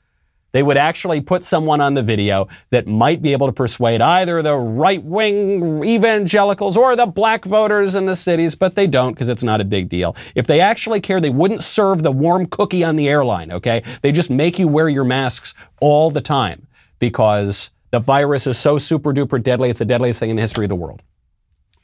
[0.51, 4.41] they would actually put someone on the video that might be able to persuade either
[4.41, 9.29] the right wing evangelicals or the black voters in the cities, but they don't because
[9.29, 10.15] it's not a big deal.
[10.35, 13.83] If they actually care, they wouldn't serve the warm cookie on the airline, okay?
[14.01, 16.67] They just make you wear your masks all the time
[16.99, 20.65] because the virus is so super duper deadly, it's the deadliest thing in the history
[20.65, 21.01] of the world.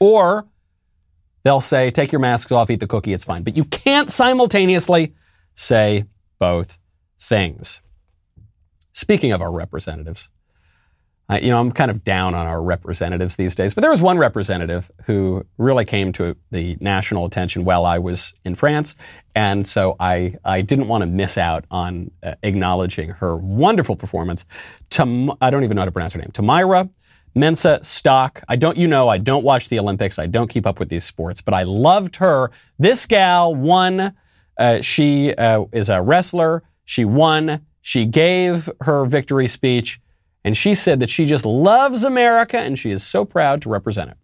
[0.00, 0.46] Or
[1.44, 3.42] they'll say, take your masks off, eat the cookie, it's fine.
[3.42, 5.14] But you can't simultaneously
[5.54, 6.04] say
[6.38, 6.78] both
[7.18, 7.80] things.
[8.94, 10.30] Speaking of our representatives,
[11.28, 14.00] uh, you know, I'm kind of down on our representatives these days, but there was
[14.00, 18.94] one representative who really came to the national attention while I was in France.
[19.34, 24.44] And so I, I didn't want to miss out on uh, acknowledging her wonderful performance.
[24.90, 26.30] Tam- I don't even know how to pronounce her name.
[26.32, 26.90] Tamira
[27.34, 28.42] Mensa Stock.
[28.48, 30.18] I don't, you know, I don't watch the Olympics.
[30.18, 32.50] I don't keep up with these sports, but I loved her.
[32.78, 34.14] This gal won.
[34.56, 36.62] Uh, she uh, is a wrestler.
[36.84, 37.66] She won.
[37.86, 40.00] She gave her victory speech
[40.42, 44.10] and she said that she just loves America and she is so proud to represent
[44.10, 44.16] it.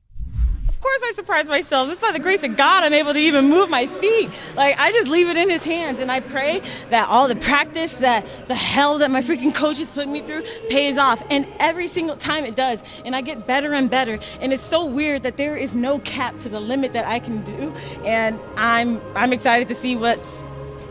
[0.66, 1.90] Of course, I surprise myself.
[1.90, 4.31] It's by the grace of God I'm able to even move my feet.
[4.57, 5.99] Like, I just leave it in His hands.
[5.99, 10.09] And I pray that all the practice, that the hell that my freaking coaches put
[10.09, 11.23] me through pays off.
[11.29, 12.83] And every single time it does.
[13.05, 14.18] And I get better and better.
[14.40, 17.44] And it's so weird that there is no cap to the limit that I can
[17.44, 17.75] do.
[18.07, 20.18] And I'm, I'm excited to see what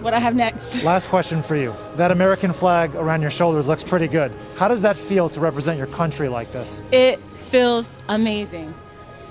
[0.01, 0.83] what I have next.
[0.83, 1.75] Last question for you.
[1.95, 4.33] That American flag around your shoulders looks pretty good.
[4.57, 6.83] How does that feel to represent your country like this?
[6.91, 8.73] It feels amazing.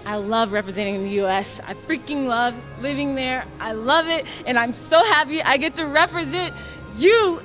[0.05, 1.61] I love representing the US.
[1.67, 3.47] I freaking love living there.
[3.61, 4.27] I love it.
[4.47, 6.55] And I'm so happy I get to represent
[6.97, 7.45] USA.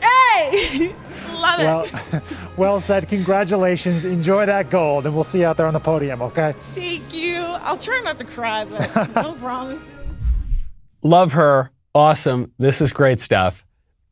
[1.32, 2.22] love well, it.
[2.56, 3.08] well said.
[3.08, 4.04] Congratulations.
[4.04, 6.54] Enjoy that gold, and we'll see you out there on the podium, okay?
[6.74, 7.36] Thank you.
[7.36, 9.82] I'll try not to cry, but no promises.
[11.02, 12.52] Love her awesome.
[12.58, 13.66] This is great stuff.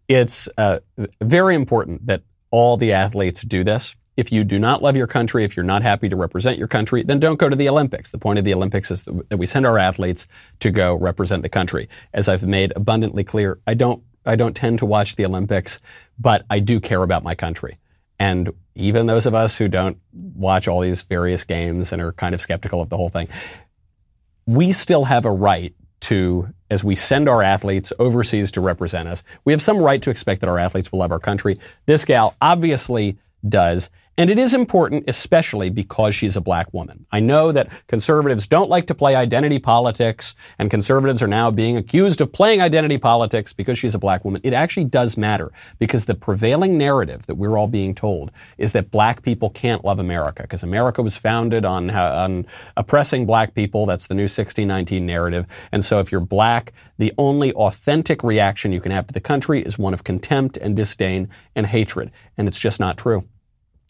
[0.09, 0.81] It's uh,
[1.21, 3.95] very important that all the athletes do this.
[4.17, 7.05] If you do not love your country, if you're not happy to represent your country,
[7.05, 8.11] then don't go to the Olympics.
[8.11, 10.27] The point of the Olympics is that we send our athletes
[10.61, 11.89] to go represent the country.
[12.13, 15.79] As I've made abundantly clear, I don't I don't tend to watch the Olympics,
[16.19, 17.79] but I do care about my country.
[18.19, 22.35] And even those of us who don't watch all these various games and are kind
[22.35, 23.29] of skeptical of the whole thing,
[24.45, 25.73] we still have a right
[26.07, 30.11] to, as we send our athletes overseas to represent us, we have some right to
[30.11, 31.59] expect that our athletes will love our country.
[31.87, 33.91] This gal obviously does.
[34.19, 37.05] And it is important, especially because she's a black woman.
[37.13, 41.77] I know that conservatives don't like to play identity politics, and conservatives are now being
[41.77, 44.41] accused of playing identity politics because she's a black woman.
[44.43, 48.91] It actually does matter because the prevailing narrative that we're all being told is that
[48.91, 52.47] black people can't love America because America was founded on, on
[52.79, 53.85] oppressing black people.
[53.85, 55.47] That's the new 1619 narrative.
[55.73, 59.63] And so if you're black, the only authentic reaction you can have to the country
[59.63, 62.11] is one of contempt and disdain and hatred.
[62.39, 63.29] And it's just not true.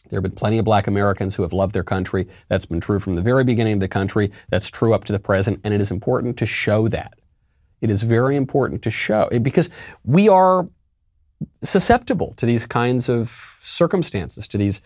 [0.09, 2.27] There have been plenty of black Americans who have loved their country.
[2.47, 4.31] That's been true from the very beginning of the country.
[4.49, 5.59] That's true up to the present.
[5.63, 7.13] And it is important to show that.
[7.81, 9.69] It is very important to show because
[10.03, 10.67] we are
[11.63, 14.81] susceptible to these kinds of circumstances, to these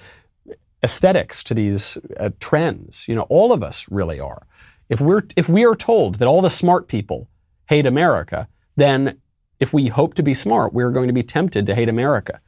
[0.83, 3.07] aesthetics, to these uh, trends.
[3.07, 4.45] You know, all of us really are.
[4.89, 7.29] If we're if we are told that all the smart people
[7.69, 9.21] hate America, then
[9.59, 12.41] if we hope to be smart, we're going to be tempted to hate America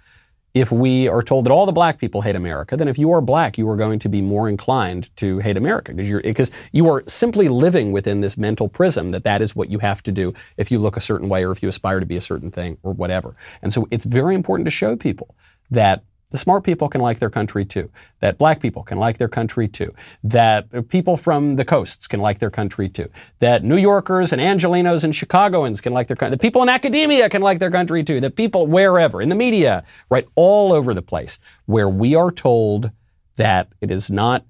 [0.53, 3.21] if we are told that all the black people hate America, then if you are
[3.21, 6.87] black, you are going to be more inclined to hate America because you're because you
[6.87, 10.33] are simply living within this mental prism that that is what you have to do
[10.57, 12.77] if you look a certain way or if you aspire to be a certain thing
[12.83, 13.35] or whatever.
[13.63, 15.35] And so it's very important to show people
[15.71, 16.03] that
[16.33, 17.91] the smart people can like their country too.
[18.19, 19.93] That black people can like their country too.
[20.23, 23.07] That people from the coasts can like their country too.
[23.37, 26.31] That New Yorkers and Angelinos and Chicagoans can like their country.
[26.31, 28.19] The people in academia can like their country too.
[28.19, 32.89] The people wherever, in the media, right, all over the place, where we are told
[33.35, 34.43] that it is not,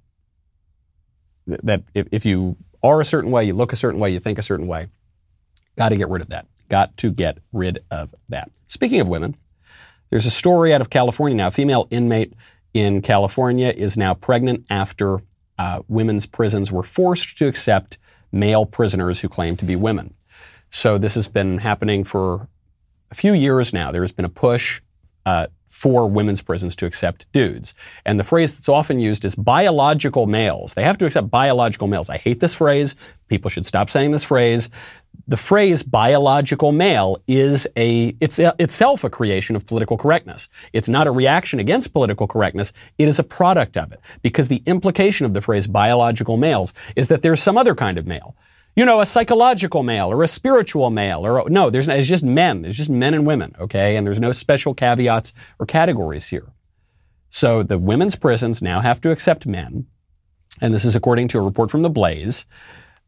[1.46, 4.42] that if you are a certain way, you look a certain way, you think a
[4.42, 4.88] certain way,
[5.78, 6.48] got to get rid of that.
[6.70, 8.52] Got to get rid of that.
[8.68, 9.36] Speaking of women,
[10.14, 11.48] there's a story out of California now.
[11.48, 12.34] A female inmate
[12.76, 15.24] in California is now pregnant after
[15.58, 17.98] uh, women's prisons were forced to accept
[18.32, 20.14] male prisoners who claim to be women.
[20.70, 22.48] So this has been happening for
[23.10, 23.92] a few years now.
[23.92, 24.82] There has been a push
[25.26, 27.74] uh, for women's prisons to accept dudes.
[28.06, 30.76] And the phrase that's often used is biological males.
[30.76, 32.12] They have to accept biological males.
[32.12, 32.96] I hate this phrase.
[33.28, 34.70] People should stop saying this phrase.
[35.28, 40.48] The phrase biological male is a, it's a, itself a creation of political correctness.
[40.74, 42.72] It's not a reaction against political correctness.
[43.00, 44.00] It is a product of it.
[44.22, 48.06] Because the implication of the phrase biological males is that there's some other kind of
[48.06, 48.36] male
[48.76, 52.66] you know, a psychological male or a spiritual male or no, there's it's just men.
[52.66, 53.96] It's just men and women, okay?
[53.96, 56.52] And there's no special caveats or categories here.
[57.30, 59.88] So the women's prisons now have to accept men,
[60.62, 62.46] and this is according to a report from the Blaze.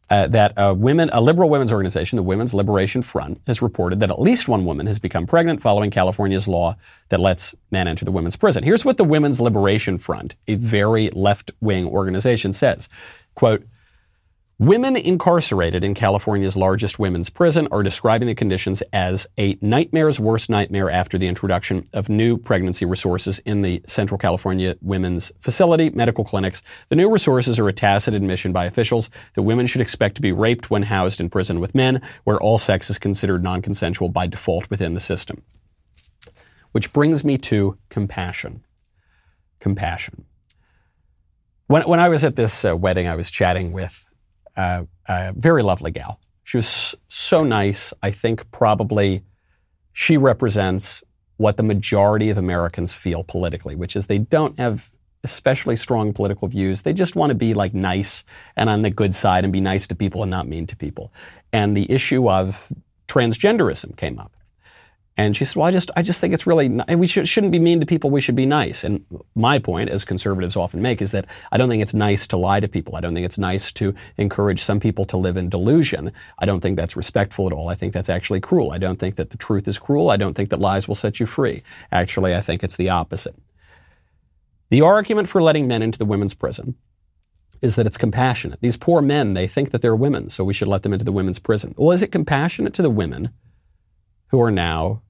[0.08, 4.12] Uh, that a women, a liberal women's organization, the Women's Liberation Front, has reported that
[4.12, 6.76] at least one woman has become pregnant following California's law
[7.10, 8.64] that lets men enter the women's prison.
[8.64, 12.88] Here's what the Women's Liberation Front, a very left-wing organization, says:
[13.34, 13.66] "Quote."
[14.58, 20.50] Women incarcerated in California's largest women's prison are describing the conditions as a nightmare's worst
[20.50, 26.24] nightmare after the introduction of new pregnancy resources in the Central California Women's Facility medical
[26.24, 26.64] clinics.
[26.88, 30.32] The new resources are a tacit admission by officials that women should expect to be
[30.32, 34.70] raped when housed in prison with men, where all sex is considered non-consensual by default
[34.70, 35.44] within the system.
[36.72, 38.64] Which brings me to compassion.
[39.60, 40.24] Compassion.
[41.68, 44.05] When, when I was at this uh, wedding, I was chatting with
[44.58, 46.20] uh, a very lovely gal.
[46.44, 47.94] She was so nice.
[48.04, 49.24] I think probably
[49.94, 51.04] she represents
[51.38, 54.90] what the majority of Americans feel politically, which is they don't have
[55.24, 56.84] especially strong political views.
[56.84, 58.24] They just want to be like nice
[58.56, 61.12] and on the good side and be nice to people and not mean to people.
[61.52, 62.72] And the issue of
[63.08, 64.35] transgenderism came up.
[65.18, 67.60] And she said, "Well, I just, I just think it's really, we should, shouldn't be
[67.60, 68.10] mean to people.
[68.10, 71.70] We should be nice." And my point, as conservatives often make, is that I don't
[71.70, 72.98] think it's nice to lie to people.
[72.98, 76.12] I don't think it's nice to encourage some people to live in delusion.
[76.40, 77.70] I don't think that's respectful at all.
[77.70, 78.72] I think that's actually cruel.
[78.72, 80.10] I don't think that the truth is cruel.
[80.10, 81.64] I don't think that lies will set you free.
[81.94, 83.36] Actually, I think it's the opposite.
[84.70, 86.76] The argument for letting men into the women's prison
[87.62, 88.60] is that it's compassionate.
[88.60, 91.14] These poor men, they think that they're women, so we should let them into the
[91.14, 91.74] women's prison.
[91.78, 93.30] Well, is it compassionate to the women
[94.28, 95.04] who are now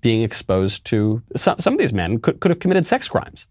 [0.00, 3.46] being exposed to some, some of these men could, could have committed sex crimes.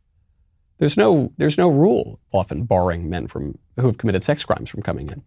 [0.78, 4.82] There's no, there's no rule often barring men from, who have committed sex crimes from
[4.82, 5.24] coming in.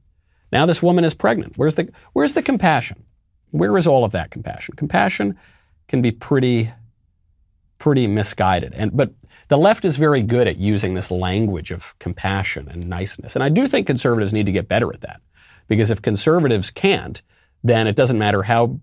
[0.51, 1.55] Now this woman is pregnant.
[1.57, 3.05] Where's the, where's the compassion?
[3.51, 4.75] Where is all of that compassion?
[4.77, 5.39] Compassion
[5.89, 6.73] can be pretty,
[7.79, 8.73] pretty misguided.
[8.75, 9.13] And, but
[9.49, 13.37] the left is very good at using this language of compassion and niceness.
[13.37, 15.21] And I do think conservatives need to get better at that.
[15.69, 17.21] Because if conservatives can't,
[17.63, 18.81] then it doesn't matter how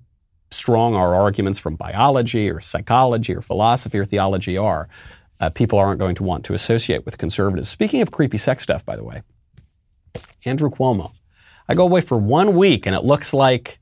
[0.52, 4.88] strong our arguments from biology or psychology or philosophy or theology are,
[5.40, 7.70] uh, people aren't going to want to associate with conservatives.
[7.70, 9.24] Speaking of creepy sex stuff, by the way,
[10.46, 11.12] Andrew Cuomo.
[11.68, 13.80] I go away for one week and it looks like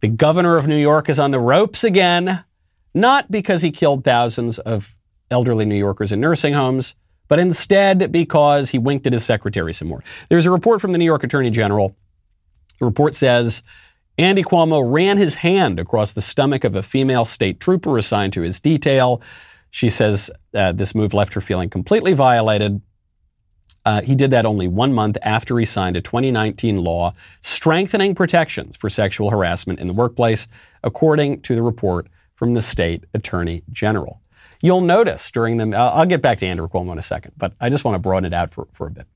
[0.00, 2.44] the governor of New York is on the ropes again,
[2.94, 4.96] not because he killed thousands of
[5.30, 6.94] elderly New Yorkers in nursing homes,
[7.28, 10.02] but instead because he winked at his secretary some more.
[10.28, 11.94] There's a report from the New York Attorney General.
[12.78, 13.62] The report says
[14.18, 18.42] Andy Cuomo ran his hand across the stomach of a female state trooper assigned to
[18.42, 19.22] his detail.
[19.70, 22.82] She says uh, this move left her feeling completely violated.
[23.84, 28.76] Uh, he did that only one month after he signed a 2019 law strengthening protections
[28.76, 30.46] for sexual harassment in the workplace,
[30.84, 34.20] according to the report from the state attorney general.
[34.60, 37.68] You'll notice during the, I'll get back to Andrew Cuomo in a second, but I
[37.68, 39.06] just want to broaden it out for, for a bit.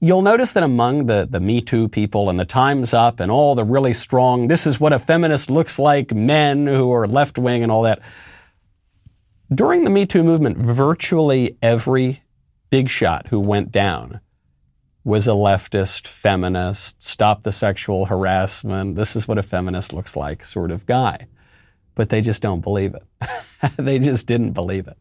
[0.00, 3.54] You'll notice that among the, the Me Too people and the Time's Up and all
[3.54, 7.62] the really strong, this is what a feminist looks like, men who are left wing
[7.62, 8.00] and all that.
[9.52, 12.22] During the Me Too movement, virtually every
[12.70, 14.20] big shot who went down
[15.04, 20.44] was a leftist, feminist, stop the sexual harassment, this is what a feminist looks like
[20.44, 21.26] sort of guy.
[21.94, 23.04] But they just don't believe it.
[23.76, 24.98] they just didn't believe it.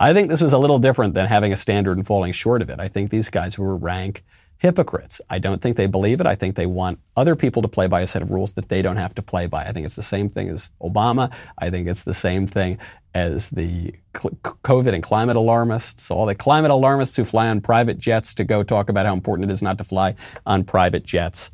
[0.00, 2.70] I think this was a little different than having a standard and falling short of
[2.70, 2.80] it.
[2.80, 4.24] I think these guys were rank
[4.62, 5.20] hypocrites.
[5.28, 6.26] I don't think they believe it.
[6.26, 8.80] I think they want other people to play by a set of rules that they
[8.80, 9.64] don't have to play by.
[9.64, 11.32] I think it's the same thing as Obama.
[11.58, 12.78] I think it's the same thing
[13.12, 18.34] as the COVID and climate alarmists, all the climate alarmists who fly on private jets
[18.34, 20.14] to go talk about how important it is not to fly
[20.46, 21.50] on private jets.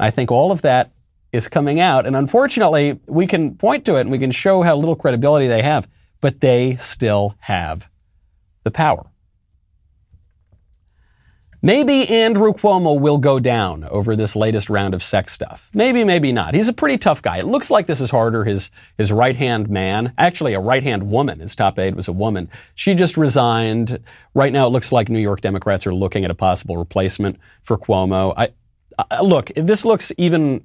[0.00, 0.90] I think all of that
[1.32, 2.06] is coming out.
[2.06, 5.62] And unfortunately, we can point to it and we can show how little credibility they
[5.62, 5.86] have
[6.20, 7.88] but they still have
[8.64, 9.06] the power.
[11.60, 15.70] Maybe Andrew Cuomo will go down over this latest round of sex stuff.
[15.74, 16.54] Maybe, maybe not.
[16.54, 17.38] He's a pretty tough guy.
[17.38, 18.44] It looks like this is harder.
[18.44, 22.12] His, his right hand man, actually a right hand woman, his top aide was a
[22.12, 22.48] woman.
[22.76, 23.98] She just resigned.
[24.34, 27.76] Right now it looks like New York Democrats are looking at a possible replacement for
[27.76, 28.34] Cuomo.
[28.36, 28.50] I,
[29.10, 30.64] I look, this looks even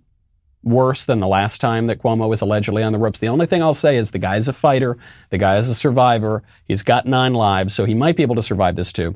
[0.64, 3.20] worse than the last time that Cuomo was allegedly on the ropes.
[3.20, 4.97] The only thing I'll say is the guy's a fighter.
[5.30, 6.43] The guy is a survivor.
[6.66, 9.16] He's got nine lives, so he might be able to survive this too.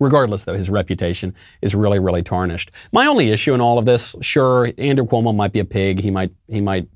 [0.00, 2.72] Regardless, though, his reputation is really, really tarnished.
[2.90, 6.00] My only issue in all of this, sure, Andrew Cuomo might be a pig.
[6.00, 6.88] He might, he might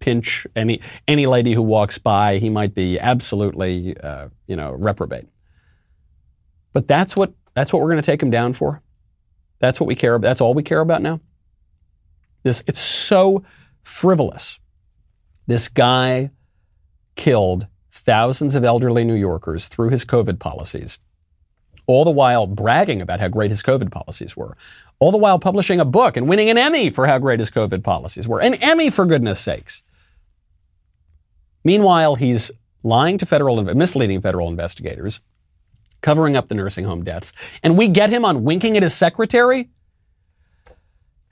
[0.00, 2.38] pinch any any lady who walks by.
[2.38, 5.26] He might be absolutely, uh, you know, reprobate.
[6.72, 8.82] But that's what that's what we're going to take him down for.
[9.60, 10.28] That's what we care about.
[10.28, 11.20] That's all we care about now.
[12.44, 13.42] This it's so
[13.82, 14.60] frivolous.
[15.48, 16.30] This guy
[17.16, 20.98] killed thousands of elderly New Yorkers through his COVID policies
[21.86, 24.56] all the while bragging about how great his COVID policies were,
[24.98, 27.82] all the while publishing a book and winning an Emmy for how great his COVID
[27.82, 28.40] policies were.
[28.40, 29.82] An Emmy, for goodness sakes.
[31.62, 32.50] Meanwhile, he's
[32.82, 35.20] lying to federal, misleading federal investigators,
[36.00, 37.32] covering up the nursing home deaths,
[37.62, 39.70] and we get him on winking at his secretary?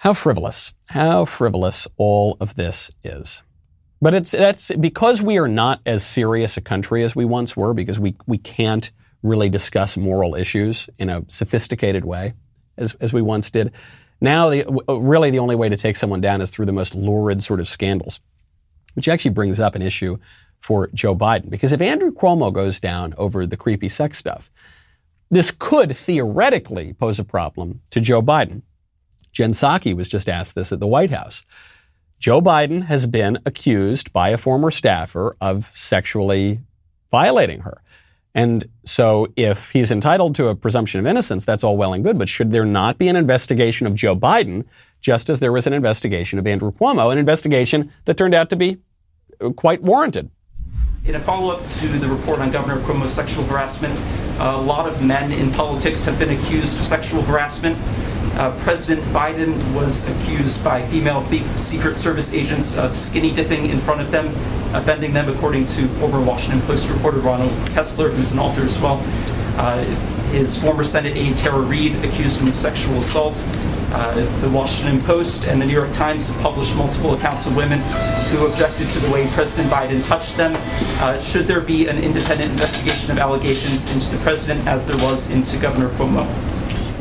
[0.03, 3.44] How frivolous, how frivolous all of this is.
[4.00, 7.72] But it's that's because we are not as serious a country as we once were,
[7.72, 8.90] because we, we can't
[9.22, 12.34] really discuss moral issues in a sophisticated way
[12.76, 13.70] as, as we once did.
[14.20, 17.40] Now, the, really, the only way to take someone down is through the most lurid
[17.40, 18.18] sort of scandals,
[18.94, 20.18] which actually brings up an issue
[20.59, 21.48] for Joe Biden.
[21.48, 24.50] Because if Andrew Cuomo goes down over the creepy sex stuff,
[25.30, 28.62] this could theoretically pose a problem to Joe Biden.
[29.32, 31.44] Jen Psaki was just asked this at the White House.
[32.18, 36.60] Joe Biden has been accused by a former staffer of sexually
[37.10, 37.82] violating her.
[38.34, 42.18] And so if he's entitled to a presumption of innocence, that's all well and good.
[42.18, 44.64] But should there not be an investigation of Joe Biden,
[45.00, 48.56] just as there was an investigation of Andrew Cuomo, an investigation that turned out to
[48.56, 48.78] be
[49.56, 50.30] quite warranted?
[51.04, 53.92] In a follow up to the report on Governor Cuomo's sexual harassment,
[54.38, 57.76] a lot of men in politics have been accused of sexual harassment.
[58.36, 61.22] Uh, President Biden was accused by female
[61.56, 64.28] Secret Service agents of skinny dipping in front of them,
[64.74, 68.96] offending them, according to former Washington Post reporter Ronald Kessler, who's an author as well.
[69.57, 69.82] Uh,
[70.32, 73.42] his former Senate aide Tara Reade accused him of sexual assault.
[73.92, 77.80] Uh, the Washington Post and the New York Times have published multiple accounts of women
[78.30, 80.55] who objected to the way President Biden touched them.
[81.03, 85.30] Uh, should there be an independent investigation of allegations into the president as there was
[85.30, 86.26] into Governor Cuomo?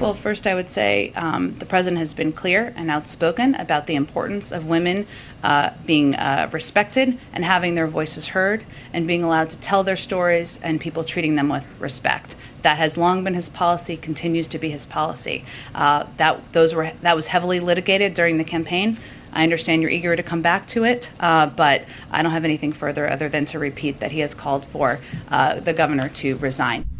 [0.01, 3.93] Well, first, I would say um, the president has been clear and outspoken about the
[3.93, 5.05] importance of women
[5.43, 9.95] uh, being uh, respected and having their voices heard and being allowed to tell their
[9.95, 12.35] stories and people treating them with respect.
[12.63, 15.45] That has long been his policy, continues to be his policy.
[15.75, 18.97] Uh, that those were that was heavily litigated during the campaign.
[19.31, 22.73] I understand you're eager to come back to it, uh, but I don't have anything
[22.73, 24.99] further other than to repeat that he has called for
[25.29, 26.90] uh, the governor to resign.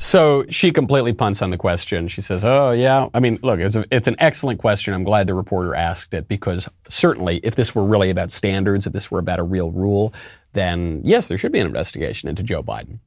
[0.00, 2.06] So she completely punts on the question.
[2.06, 4.94] She says, "Oh yeah." I mean, look, it's a, it's an excellent question.
[4.94, 8.92] I'm glad the reporter asked it because certainly, if this were really about standards, if
[8.92, 10.14] this were about a real rule,
[10.52, 13.00] then yes, there should be an investigation into Joe Biden.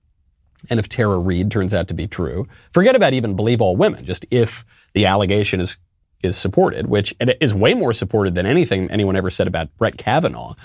[0.70, 4.04] And if Tara Reade turns out to be true, forget about even believe all women.
[4.04, 5.78] Just if the allegation is
[6.22, 10.56] is supported, which is way more supported than anything anyone ever said about Brett Kavanaugh.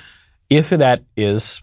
[0.50, 1.62] If that is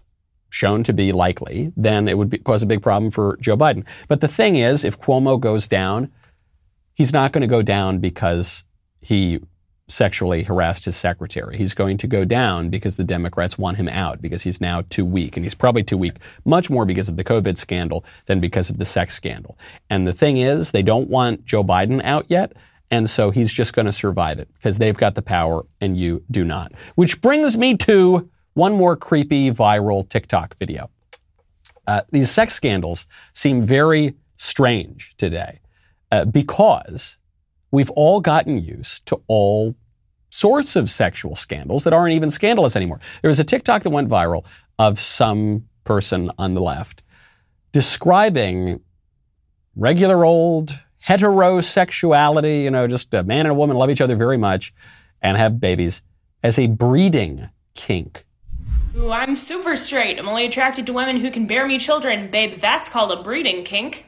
[0.54, 3.84] shown to be likely, then it would be, cause a big problem for Joe Biden.
[4.06, 6.12] But the thing is, if Cuomo goes down,
[6.94, 8.62] he's not going to go down because
[9.02, 9.40] he
[9.88, 11.58] sexually harassed his secretary.
[11.58, 15.04] He's going to go down because the Democrats want him out because he's now too
[15.04, 15.36] weak.
[15.36, 18.78] And he's probably too weak much more because of the COVID scandal than because of
[18.78, 19.58] the sex scandal.
[19.90, 22.52] And the thing is, they don't want Joe Biden out yet.
[22.92, 26.22] And so he's just going to survive it because they've got the power and you
[26.30, 26.70] do not.
[26.94, 30.90] Which brings me to one more creepy viral TikTok video.
[31.86, 35.60] Uh, these sex scandals seem very strange today
[36.10, 37.18] uh, because
[37.70, 39.76] we've all gotten used to all
[40.30, 43.00] sorts of sexual scandals that aren't even scandalous anymore.
[43.22, 44.44] There was a TikTok that went viral
[44.78, 47.02] of some person on the left
[47.74, 48.80] describing
[49.74, 54.36] regular old heterosexuality, you know, just a man and a woman love each other very
[54.36, 54.72] much
[55.20, 56.00] and have babies
[56.42, 58.24] as a breeding kink.
[58.96, 60.18] Ooh, I'm super straight.
[60.18, 62.30] I'm only attracted to women who can bear me children.
[62.30, 64.06] Babe, that's called a breeding kink.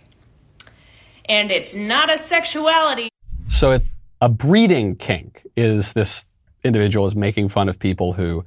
[1.28, 3.08] And it's not a sexuality.
[3.48, 3.82] So, it,
[4.20, 6.26] a breeding kink is this
[6.62, 8.44] individual is making fun of people who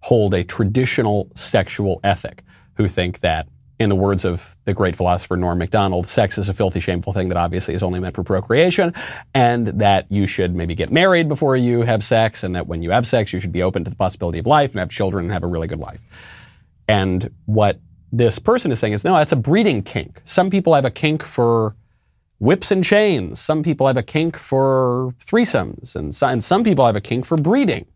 [0.00, 3.48] hold a traditional sexual ethic, who think that
[3.78, 7.28] in the words of the great philosopher Norm Macdonald, sex is a filthy, shameful thing
[7.28, 8.92] that obviously is only meant for procreation,
[9.34, 12.90] and that you should maybe get married before you have sex, and that when you
[12.90, 15.32] have sex, you should be open to the possibility of life and have children and
[15.32, 16.00] have a really good life.
[16.88, 17.78] And what
[18.10, 20.22] this person is saying is, no, that's a breeding kink.
[20.24, 21.76] Some people have a kink for
[22.40, 23.38] whips and chains.
[23.38, 27.36] Some people have a kink for threesomes, and, and some people have a kink for
[27.36, 27.86] breeding.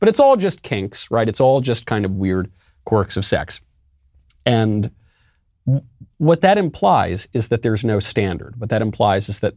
[0.00, 1.28] But it's all just kinks, right?
[1.28, 2.50] It's all just kind of weird
[2.84, 3.60] quirks of sex.
[4.44, 4.90] And
[6.20, 8.60] what that implies is that there's no standard.
[8.60, 9.54] What that implies is that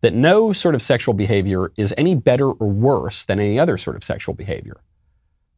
[0.00, 3.96] that no sort of sexual behavior is any better or worse than any other sort
[3.96, 4.80] of sexual behavior.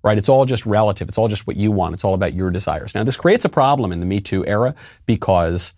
[0.02, 0.18] Right?
[0.18, 1.08] It's all just relative.
[1.08, 1.94] It's all just what you want.
[1.94, 2.92] It's all about your desires.
[2.92, 4.74] Now, this creates a problem in the Me Too era
[5.06, 5.74] because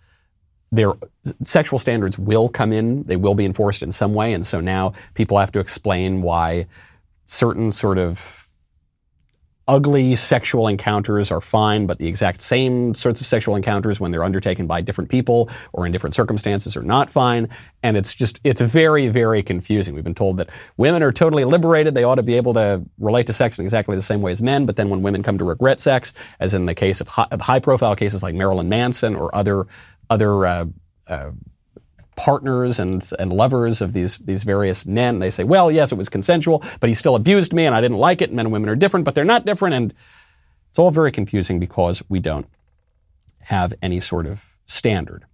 [0.71, 0.93] their
[1.43, 4.93] sexual standards will come in, they will be enforced in some way, and so now
[5.13, 6.65] people have to explain why
[7.25, 8.40] certain sort of
[9.71, 14.25] ugly sexual encounters are fine, but the exact same sorts of sexual encounters when they're
[14.25, 17.47] undertaken by different people or in different circumstances are not fine.
[17.81, 19.95] And it's just, it's very, very confusing.
[19.95, 21.95] We've been told that women are totally liberated.
[21.95, 24.41] They ought to be able to relate to sex in exactly the same way as
[24.41, 24.65] men.
[24.65, 26.11] But then when women come to regret sex,
[26.41, 29.67] as in the case of high, high profile cases like Marilyn Manson or other,
[30.09, 30.65] other, uh,
[31.07, 31.31] uh,
[32.21, 35.17] partners and, and lovers of these, these various men.
[35.17, 37.97] They say, well, yes, it was consensual, but he still abused me and I didn't
[37.97, 38.31] like it.
[38.31, 39.73] Men and women are different, but they're not different.
[39.73, 39.91] And
[40.69, 42.45] it's all very confusing because we don't
[43.39, 45.25] have any sort of standard.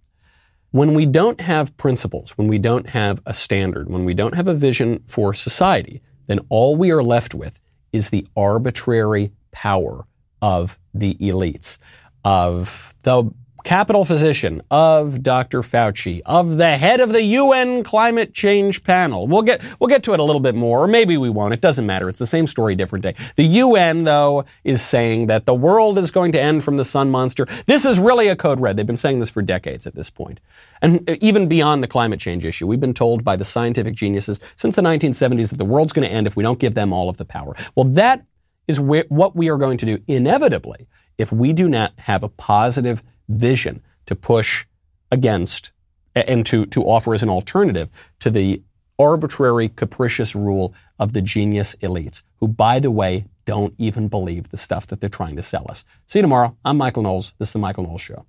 [0.70, 4.48] When we don't have principles, when we don't have a standard, when we don't have
[4.48, 7.60] a vision for society, then all we are left with
[7.92, 10.06] is the arbitrary power
[10.40, 11.76] of the elites,
[12.24, 13.30] of the
[13.64, 15.62] Capitol physician, of Dr.
[15.62, 19.26] Fauci, of the head of the UN climate change panel.
[19.26, 21.52] We'll get, we'll get to it a little bit more, or maybe we won't.
[21.52, 22.08] It doesn't matter.
[22.08, 23.14] It's the same story, different day.
[23.36, 27.10] The UN, though, is saying that the world is going to end from the sun
[27.10, 27.46] monster.
[27.66, 28.76] This is really a code red.
[28.76, 30.40] They've been saying this for decades at this point.
[30.80, 34.40] And uh, even beyond the climate change issue, we've been told by the scientific geniuses
[34.56, 37.08] since the 1970s that the world's going to end if we don't give them all
[37.08, 37.56] of the power.
[37.74, 38.24] Well, that
[38.66, 40.86] is what we are going to do inevitably
[41.16, 44.66] if we do not have a positive vision to push
[45.10, 45.72] against
[46.14, 47.88] and to, to offer as an alternative
[48.20, 48.62] to the
[48.98, 54.56] arbitrary, capricious rule of the genius elites, who, by the way, don't even believe the
[54.56, 55.84] stuff that they're trying to sell us.
[56.06, 56.56] See you tomorrow.
[56.64, 57.32] I'm Michael Knowles.
[57.38, 58.26] This is The Michael Knowles Show.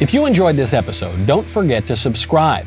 [0.00, 2.66] If you enjoyed this episode, don't forget to subscribe.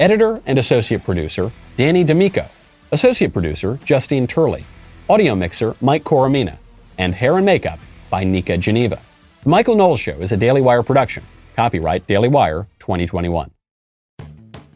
[0.00, 2.46] Editor and associate producer, Danny D'Amico.
[2.90, 4.64] Associate producer, Justine Turley.
[5.08, 6.58] Audio mixer, Mike Coromina.
[6.98, 7.78] And hair and makeup
[8.10, 9.00] by Nika Geneva.
[9.44, 11.24] The Michael Knowles Show is a Daily Wire production.
[11.54, 13.52] Copyright Daily Wire 2021.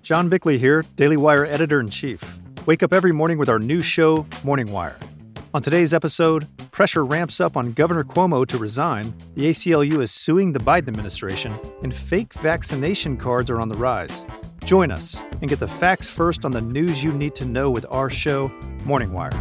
[0.02, 2.38] John Bickley here, Daily Wire editor in chief.
[2.66, 4.98] Wake up every morning with our new show, Morning Wire.
[5.52, 10.52] On today's episode, pressure ramps up on Governor Cuomo to resign, the ACLU is suing
[10.52, 14.24] the Biden administration, and fake vaccination cards are on the rise.
[14.68, 17.86] Join us and get the facts first on the news you need to know with
[17.88, 18.48] our show,
[18.84, 19.32] Morning Wire.